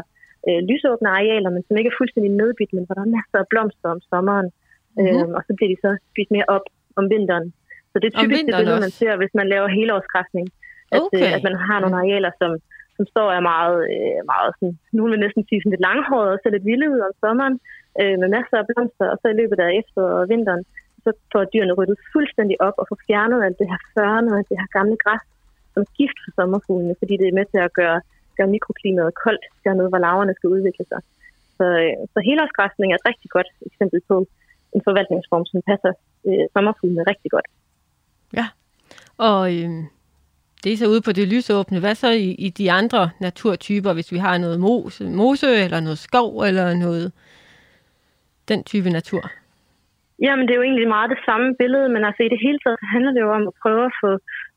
[0.48, 3.48] øh, lysåbne arealer, men som ikke er fuldstændig nedbidt, men hvor der er masser af
[3.52, 4.50] blomster om sommeren.
[4.98, 5.22] Mm-hmm.
[5.22, 6.66] Øh, og så bliver de så spist mere op
[7.00, 7.48] om vinteren.
[7.92, 10.48] Så det er typisk det billede, man ser, hvis man laver helårsgræsning.
[10.98, 11.32] At, øh, okay.
[11.36, 12.52] at man har nogle arealer, som,
[12.98, 16.40] som står er meget, øh, meget sådan, nu vil næsten sige sådan lidt langhåret og
[16.40, 17.56] ser lidt vilde ud om sommeren,
[18.02, 20.64] øh, med masser af blomster, og så i løbet af efter og vinteren,
[21.06, 24.50] så får dyrene ryddet fuldstændig op og får fjernet alt det her førne og alt
[24.52, 25.26] det her gamle græs,
[25.74, 28.00] som gift for sommerfuglene, fordi det er med til at gøre,
[28.38, 31.02] gøre mikroklimaet koldt dernede, hvor laverne skal udvikle sig.
[31.58, 34.16] Så, øh, så helårsgræsning er et rigtig godt eksempel på
[34.76, 35.94] en forvaltningsform, som passer
[36.28, 37.48] øh, sommerfuglene rigtig godt.
[38.40, 38.48] Ja,
[39.30, 39.70] og øh,
[40.64, 41.80] det er så ude på det lysåbne.
[41.80, 45.98] Hvad så i, i de andre naturtyper, hvis vi har noget mose, mose eller noget
[45.98, 47.12] skov eller noget
[48.48, 49.32] den type natur?
[50.24, 52.92] Jamen, det er jo egentlig meget det samme billede, men altså i det hele taget
[52.96, 54.12] handler det jo om at prøve at få,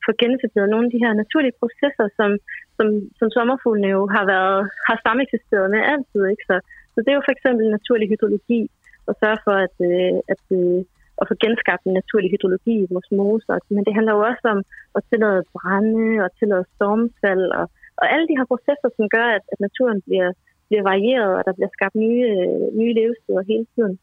[0.07, 2.31] få genetableret nogle af de her naturlige processer, som,
[2.77, 2.87] som,
[3.19, 6.23] som sommerfuglene jo har, været, har sameksisteret med altid.
[6.33, 6.45] Ikke?
[6.51, 6.57] Så,
[6.93, 8.61] så det er jo for eksempel naturlig hydrologi,
[9.09, 10.81] og sørge for at, øh, at, øh,
[11.21, 13.59] at få genskabt en naturlig hydrologi i vores moser.
[13.77, 14.61] Men det handler jo også om
[14.97, 17.67] at tillade brænde og tillade stormfald og,
[18.01, 20.31] og alle de her processer, som gør, at, at naturen bliver,
[20.69, 23.95] bliver varieret, og der bliver skabt nye, øh, nye levesteder hele tiden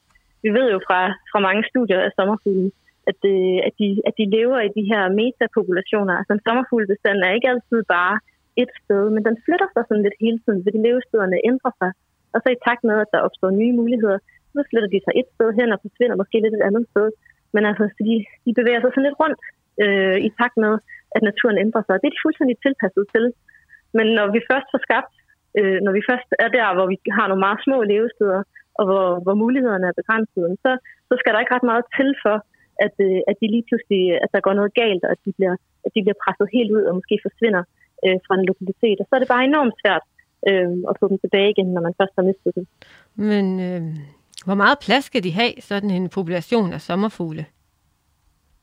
[0.46, 1.00] vi ved jo fra,
[1.32, 2.70] fra mange studier af sommerfugle,
[3.10, 6.14] at, øh, at, de, at de lever i de her metapopulationer.
[6.20, 8.16] Altså en sommerfuglebestand er ikke altid bare
[8.64, 11.92] et sted, men den flytter sig sådan lidt hele tiden, fordi levestederne ændrer sig.
[12.34, 14.18] Og så i takt med, at der opstår nye muligheder,
[14.54, 17.08] så flytter de sig et sted hen og forsvinder måske lidt et andet sted.
[17.56, 18.16] Men altså, de,
[18.46, 19.42] de bevæger sig sådan lidt rundt
[19.84, 20.74] øh, i takt med,
[21.16, 21.96] at naturen ændrer sig.
[22.00, 23.26] Det er de fuldstændig tilpasset til.
[23.98, 25.14] Men når vi først får skabt,
[25.60, 28.42] øh, når vi først er der, hvor vi har nogle meget små levesteder,
[28.80, 30.72] og hvor, hvor mulighederne er begrænsede, så,
[31.10, 32.38] så skal der ikke ret meget til for,
[32.86, 35.56] at, øh, at de lige pludselig, at der går noget galt, og at de bliver,
[35.86, 37.64] at de bliver presset helt ud og måske forsvinder
[38.06, 38.98] øh, fra en lokalitet.
[39.02, 40.06] Og så er det bare enormt svært
[40.50, 42.66] øh, at få dem tilbage igen, når man først har mistet dem.
[43.32, 43.82] Men øh,
[44.48, 47.44] hvor meget plads skal de have, sådan en population af sommerfugle?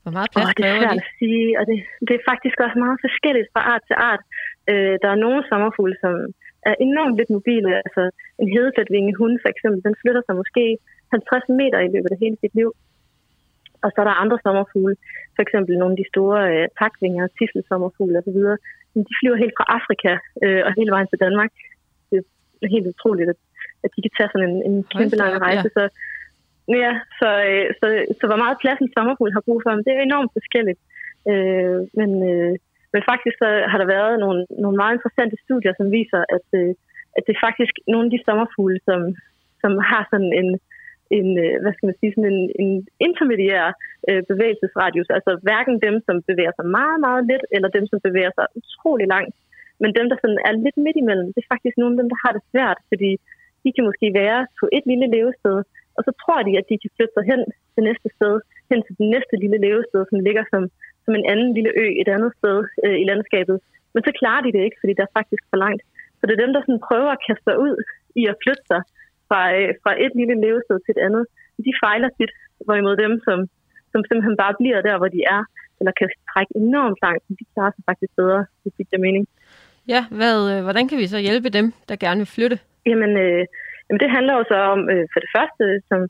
[0.03, 1.03] Hvor meget plads oh, det er svært de?
[1.03, 4.23] at sige, og det, det er faktisk også meget forskelligt fra art til art.
[4.71, 6.13] Øh, der er nogle sommerfugle, som,
[6.71, 7.71] er enormt lidt mobile.
[7.87, 8.03] Altså
[8.43, 10.65] en hedefletvinge hund for eksempel, den flytter sig måske
[11.11, 12.71] 50 meter i løbet af hele sit liv.
[13.85, 14.97] Og så er der andre sommerfugle,
[15.35, 18.41] for eksempel nogle af de store øh, takvinger, tisselsommerfugle osv.
[19.09, 20.13] De flyver helt fra Afrika
[20.45, 21.51] øh, og hele vejen til Danmark.
[22.11, 22.19] Det
[22.67, 23.41] er helt utroligt, at,
[23.85, 25.69] at de kan tage sådan en, en kæmpe lang rejse.
[25.69, 25.75] Ja.
[25.77, 25.83] Så,
[26.83, 27.87] ja, så, øh, så,
[28.19, 30.81] så hvor meget plads en sommerfugl har brug for, det er enormt forskelligt.
[31.31, 32.55] Øh, men, øh,
[32.93, 36.71] men faktisk så har der været nogle, nogle meget interessante studier, som viser, at, øh,
[37.17, 39.01] at det er faktisk nogle af de sommerfugle, som,
[39.63, 40.49] som har sådan en,
[41.19, 42.73] en, øh, hvad skal man sige, sådan en, en
[43.09, 43.65] intermediær
[44.09, 45.09] øh, bevægelsesradius.
[45.17, 49.07] Altså hverken dem, som bevæger sig meget, meget lidt, eller dem, som bevæger sig utrolig
[49.15, 49.37] langt.
[49.83, 52.19] Men dem, der sådan er lidt midt imellem, det er faktisk nogle af dem, der
[52.25, 53.11] har det svært, fordi
[53.65, 55.57] de kan måske være på et lille levested,
[55.97, 57.41] og så tror de, at de kan flytte sig hen
[57.75, 58.35] til næste sted,
[58.71, 60.63] hen til det næste lille levested, som ligger som
[61.05, 63.57] som en anden lille ø et andet sted øh, i landskabet.
[63.95, 65.83] Men så klarer de det ikke, fordi der er faktisk for langt.
[66.19, 67.75] Så det er dem, der sådan prøver at kaste sig ud
[68.21, 68.83] i at flytte sig
[69.29, 71.25] fra, øh, fra et lille levested til et andet.
[71.67, 72.33] De fejler tit,
[72.67, 73.39] hvorimod dem, som,
[73.93, 75.43] som simpelthen bare bliver der, hvor de er,
[75.79, 79.25] eller kan trække enormt langt, de klarer sig faktisk bedre, hvis det giver mening.
[79.95, 82.59] Ja, hvad, øh, hvordan kan vi så hjælpe dem, der gerne vil flytte?
[82.91, 83.43] Jamen, øh,
[83.87, 86.01] jamen det handler jo så om, øh, for det første, som,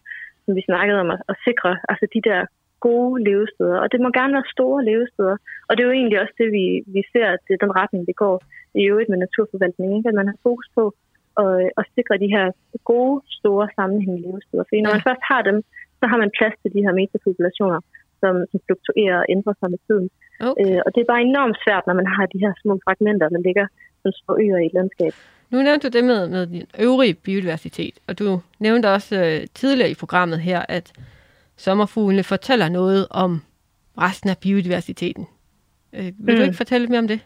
[0.44, 2.40] som vi snakkede om, at, at sikre altså de der
[2.88, 5.36] gode levesteder, og det må gerne være store levesteder.
[5.66, 6.64] Og det er jo egentlig også det, vi,
[6.96, 8.36] vi ser, at det er den retning, det går
[8.80, 10.08] i øvrigt med naturforvaltning, ikke?
[10.10, 10.84] at man har fokus på
[11.42, 12.46] at, at sikre de her
[12.90, 14.64] gode, store sammenhængende levesteder.
[14.66, 15.58] For når man først har dem,
[16.00, 17.80] så har man plads til de her metapopulationer,
[18.20, 20.08] som, som fluktuerer og ændrer sig med tiden.
[20.48, 20.62] Okay.
[20.62, 23.40] Øh, og det er bare enormt svært, når man har de her små fragmenter, der
[23.48, 23.66] ligger
[24.02, 25.12] som små øer i et landskab.
[25.52, 28.28] Nu nævnte du det med, med din øvrige biodiversitet, og du
[28.66, 30.86] nævnte også øh, tidligere i programmet her, at
[31.56, 33.30] sommerfuglene fortæller noget om
[33.98, 35.26] resten af biodiversiteten.
[35.96, 36.36] Øh, vil mm.
[36.36, 37.20] du ikke fortælle lidt mere om det?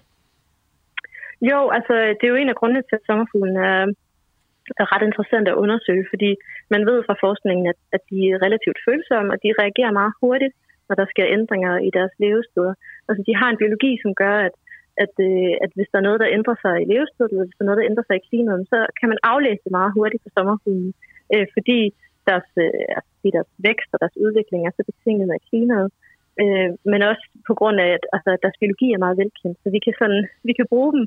[1.50, 3.84] Jo, altså det er jo en af grundene til, at sommerfuglene er,
[4.82, 6.30] er ret interessant at undersøge, fordi
[6.74, 10.54] man ved fra forskningen, at, at de er relativt følsomme, og de reagerer meget hurtigt
[10.88, 12.74] når der sker ændringer i deres levesteder.
[13.08, 14.54] Altså de har en biologi, som gør, at,
[15.04, 17.64] at, øh, at hvis der er noget, der ændrer sig i levestedet, eller hvis der
[17.64, 20.30] er noget, der ændrer sig i klimaet, så kan man aflæse det meget hurtigt på
[20.36, 20.92] sommerfuglen,
[21.34, 21.78] øh, fordi
[22.30, 25.90] deres, øh, altså deres vækst og deres udvikling er så betinget af klimaet.
[26.42, 29.56] Øh, men også på grund af, at altså, deres biologi er meget velkendt.
[29.62, 31.04] Så vi kan, sådan, vi kan bruge dem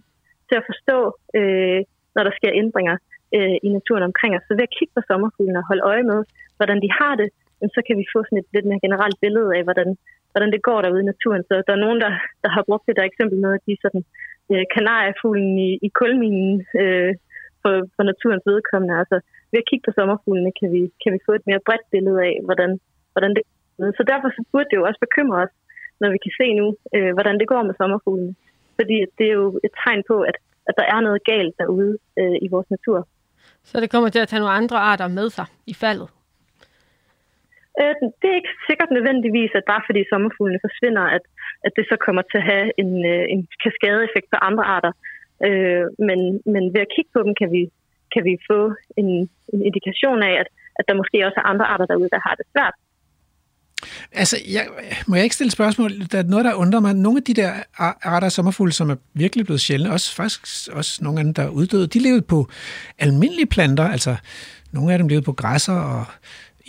[0.49, 0.99] til at forstå,
[1.39, 1.79] øh,
[2.15, 2.95] når der sker ændringer
[3.37, 4.45] øh, i naturen omkring os.
[4.47, 6.19] Så ved at kigge på sommerfuglene og holde øje med,
[6.57, 7.29] hvordan de har det,
[7.75, 9.89] så kan vi få sådan et lidt mere generelt billede af, hvordan,
[10.31, 11.43] hvordan det går derude i naturen.
[11.49, 12.11] Så der er nogen, der,
[12.43, 14.03] der har brugt det der eksempel med, at de sådan,
[14.51, 17.13] øh, kanariefuglen i, i kulminen øh,
[17.63, 18.95] for, for naturens vedkommende.
[19.01, 19.17] Altså
[19.51, 22.35] ved at kigge på sommerfuglene, kan vi, kan vi få et mere bredt billede af,
[22.47, 22.71] hvordan,
[23.13, 23.43] hvordan det.
[23.97, 25.53] Så derfor så burde det jo også bekymre os,
[26.01, 28.33] når vi kan se nu, øh, hvordan det går med sommerfuglene.
[28.79, 30.37] Fordi det er jo et tegn på, at,
[30.69, 32.99] at der er noget galt derude øh, i vores natur.
[33.69, 36.09] Så det kommer til at tage nogle andre arter med sig i faldet?
[37.81, 41.23] Øh, det er ikke sikkert nødvendigvis, at bare fordi sommerfuglene forsvinder, at,
[41.65, 44.91] at det så kommer til at have en, øh, en kaskadeeffekt på andre arter.
[45.47, 46.19] Øh, men,
[46.53, 47.61] men ved at kigge på dem, kan vi,
[48.13, 48.61] kan vi få
[49.01, 49.09] en,
[49.53, 50.47] en indikation af, at,
[50.79, 52.75] at der måske også er andre arter derude, der har det svært.
[54.11, 54.65] Altså, jeg,
[55.07, 55.91] må jeg ikke stille spørgsmål?
[56.11, 56.93] Der er noget, der undrer mig.
[56.93, 57.51] Nogle af de der
[58.13, 61.43] arter af sommerfugle, som er virkelig blevet sjældne, også faktisk også nogle af dem, der
[61.43, 62.47] er uddøde, de levede på
[62.99, 63.87] almindelige planter.
[63.87, 64.15] Altså,
[64.71, 66.05] nogle af dem levede på græsser, og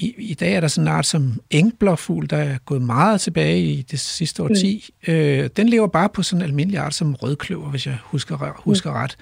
[0.06, 3.58] i, i dag er der sådan en art som engblåfugl, der er gået meget tilbage
[3.58, 4.72] i det sidste årti.
[5.08, 5.14] Mm.
[5.14, 9.02] Øh, den lever bare på sådan en almindelig art som rødkløver, hvis jeg husker, husker
[9.02, 9.16] ret.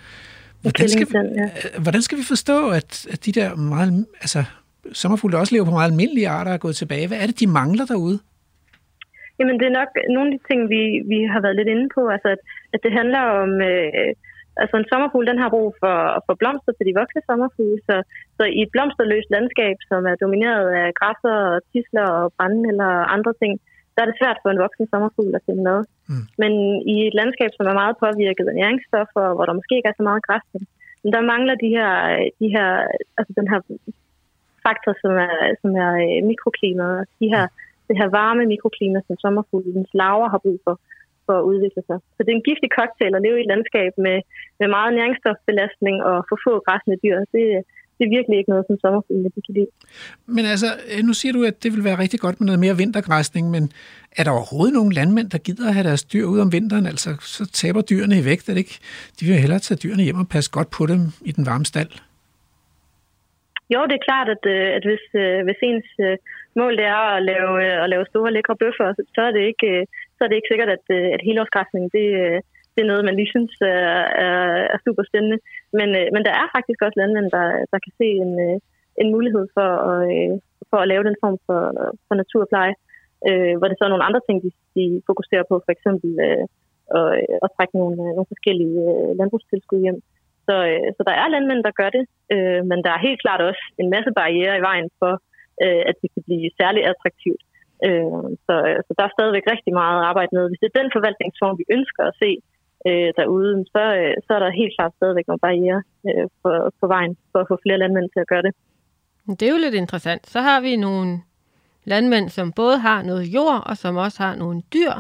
[0.63, 1.49] Hvordan skal, vi, ja.
[1.79, 4.45] hvordan skal vi forstå, at, at de der meget, altså,
[4.93, 7.09] sommerfugle også lever på meget almindelige arter er gået tilbage?
[7.09, 8.19] Hvad er det, de mangler derude?
[9.39, 12.09] Jamen, det er nok nogle af de ting, vi, vi har været lidt inde på.
[12.15, 12.41] Altså, at,
[12.75, 13.51] at det handler om...
[13.71, 14.15] Øh,
[14.63, 15.97] altså, en sommerfugl, den har brug for,
[16.27, 17.79] for blomster til de voksne sommerfugle.
[17.89, 17.95] Så,
[18.37, 22.91] så i et blomsterløst landskab, som er domineret af græsser og tisler og brænde eller
[23.17, 23.53] andre ting,
[23.95, 25.81] der er det svært for en voksen sommerfugl at finde mad.
[26.11, 26.25] Mm.
[26.43, 26.53] Men
[26.95, 30.05] i et landskab, som er meget påvirket af næringsstoffer, hvor der måske ikke er så
[30.09, 30.47] meget græs,
[31.15, 31.93] der mangler de her,
[32.41, 32.69] de her,
[33.19, 33.61] altså den her
[34.67, 37.45] faktor, som er, som er øh, mikroklimaet, de her,
[37.89, 40.75] det her varme mikroklima, som sommerfuglens laver har brug for,
[41.29, 41.99] for at udvikle sig.
[42.15, 44.17] Så det er en giftig cocktail at leve i et landskab med,
[44.61, 47.19] med meget næringsstofbelastning og for få græsne dyr.
[47.35, 47.45] Det,
[47.99, 49.71] det er virkelig ikke noget, som sommerfuglene kan lide.
[50.37, 52.77] Men altså, øh, nu siger du, at det vil være rigtig godt med noget mere
[52.83, 53.65] vintergræsning, men
[54.19, 56.87] er der overhovedet nogen landmænd, der gider at have deres dyr ud om vinteren?
[56.93, 58.79] Altså, så taber dyrene i vægt, er det ikke?
[59.17, 61.01] De vil hellere tage dyrene hjem og passe godt på dem
[61.31, 61.93] i den varme stald.
[63.75, 65.89] Jo, det er klart, at, øh, at hvis, øh, hvis ens
[66.63, 69.69] mål det er at lave, øh, at lave store, lækre bøffer, så er det ikke,
[69.77, 69.87] øh,
[70.17, 72.07] så er det ikke sikkert, at, øh, at helårsgræsning det,
[72.75, 73.95] det er noget, man lige synes er,
[74.27, 74.39] er,
[74.75, 75.39] er super spændende.
[75.79, 78.33] Men, men der er faktisk også landmænd, der, der kan se en,
[79.03, 80.03] en mulighed for at,
[80.71, 81.61] for at lave den form for,
[82.07, 82.75] for naturpleje,
[83.29, 86.45] øh, hvor det så er nogle andre ting, de, de fokuserer på, for eksempel øh,
[86.99, 87.09] at,
[87.45, 88.81] at trække nogle, nogle forskellige
[89.19, 90.01] landbrugstilskud hjem.
[90.47, 92.05] Så, øh, så der er landmænd, der gør det,
[92.35, 95.13] øh, men der er helt klart også en masse barriere i vejen for,
[95.65, 97.43] øh, at det kan blive særlig attraktivt.
[97.87, 98.55] Øh, så,
[98.87, 100.45] så der er stadigvæk rigtig meget arbejde med.
[100.49, 102.31] Hvis det er den forvaltningsform, vi ønsker at se,
[102.89, 106.51] øh, derude, så, øh, så er der helt klart stadigvæk nogle barriere øh, på,
[106.81, 108.53] på vejen for at få flere landmænd til at gøre det.
[109.39, 110.23] Det er jo lidt interessant.
[110.27, 111.21] Så har vi nogle
[111.85, 114.93] landmænd, som både har noget jord, og som også har nogle dyr.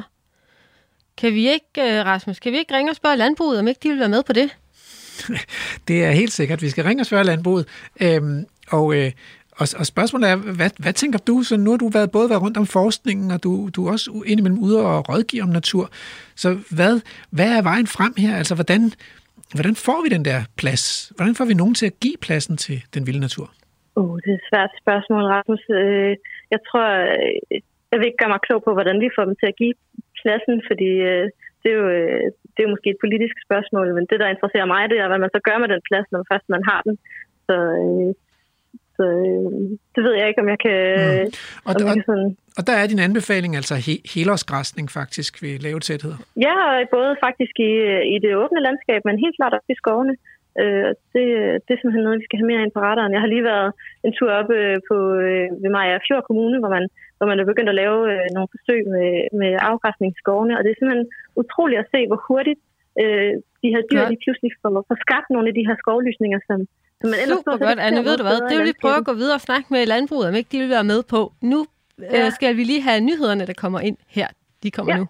[1.16, 3.88] Kan vi ikke, øh, Rasmus, kan vi ikke ringe og spørge landbruget, om ikke de
[3.88, 4.56] vil være med på det?
[5.88, 6.62] Det er helt sikkert.
[6.62, 7.66] Vi skal ringe og spørge landbruget.
[8.02, 9.12] Øhm, og øh,
[9.60, 11.34] og, og spørgsmålet er, hvad, hvad tænker du?
[11.48, 14.06] Så nu har du været, både været rundt om forskningen, og du, du er også
[14.32, 15.84] indimellem ude og rådgive om natur.
[16.42, 16.48] Så
[16.78, 16.94] hvad,
[17.36, 18.32] hvad er vejen frem her?
[18.40, 18.82] Altså, hvordan,
[19.56, 20.84] hvordan får vi den der plads?
[21.16, 23.46] Hvordan får vi nogen til at give pladsen til den vilde natur?
[24.00, 25.62] Oh, det er et svært spørgsmål, Rasmus.
[25.80, 26.12] Øh,
[26.54, 29.48] jeg tror, øh, jeg vil ikke gøre mig klog på, hvordan vi får dem til
[29.52, 29.74] at give
[30.20, 31.26] pladsen, fordi øh,
[31.62, 31.88] det er jo,
[32.54, 35.34] det er måske et politisk spørgsmål, men det, der interesserer mig, det er, hvad man
[35.36, 36.94] så gør med den plads, når først man har den.
[37.46, 37.56] Så
[38.98, 39.50] så øh,
[39.94, 40.78] det ved jeg ikke, om jeg kan...
[41.00, 41.30] Mm.
[41.66, 42.30] Og, om jeg kan sådan...
[42.58, 46.18] og der er din anbefaling altså he- helårsgræsning faktisk ved lave tætheder?
[46.46, 46.56] Ja,
[46.96, 47.72] både faktisk i,
[48.14, 50.14] i det åbne landskab, men helt klart også i skovene.
[50.62, 51.26] Øh, det,
[51.64, 53.14] det er simpelthen noget, vi skal have mere ind på radaren.
[53.14, 53.70] Jeg har lige været
[54.06, 54.96] en tur op øh, på,
[55.26, 56.84] øh, ved Maja Fjord Kommune, hvor man,
[57.16, 60.62] hvor man er begyndt at lave øh, nogle forsøg med, med afgræsning i skovene, og
[60.62, 61.08] det er simpelthen
[61.42, 62.60] utroligt at se, hvor hurtigt
[63.02, 63.32] øh,
[63.62, 64.10] de her dyr, ja.
[64.12, 66.58] de pludselig får, får skabt nogle af de her skovlysninger, som,
[67.02, 68.04] men ellers Super godt, Anne.
[68.04, 68.50] Ved du hvad?
[68.50, 70.68] Det vil vi prøve at gå videre og snakke med landbruget, om ikke de vil
[70.68, 71.32] være med på.
[71.40, 71.66] Nu
[72.14, 74.28] øh, skal vi lige have nyhederne, der kommer ind her.
[74.62, 74.98] De kommer ja.
[74.98, 75.06] nu.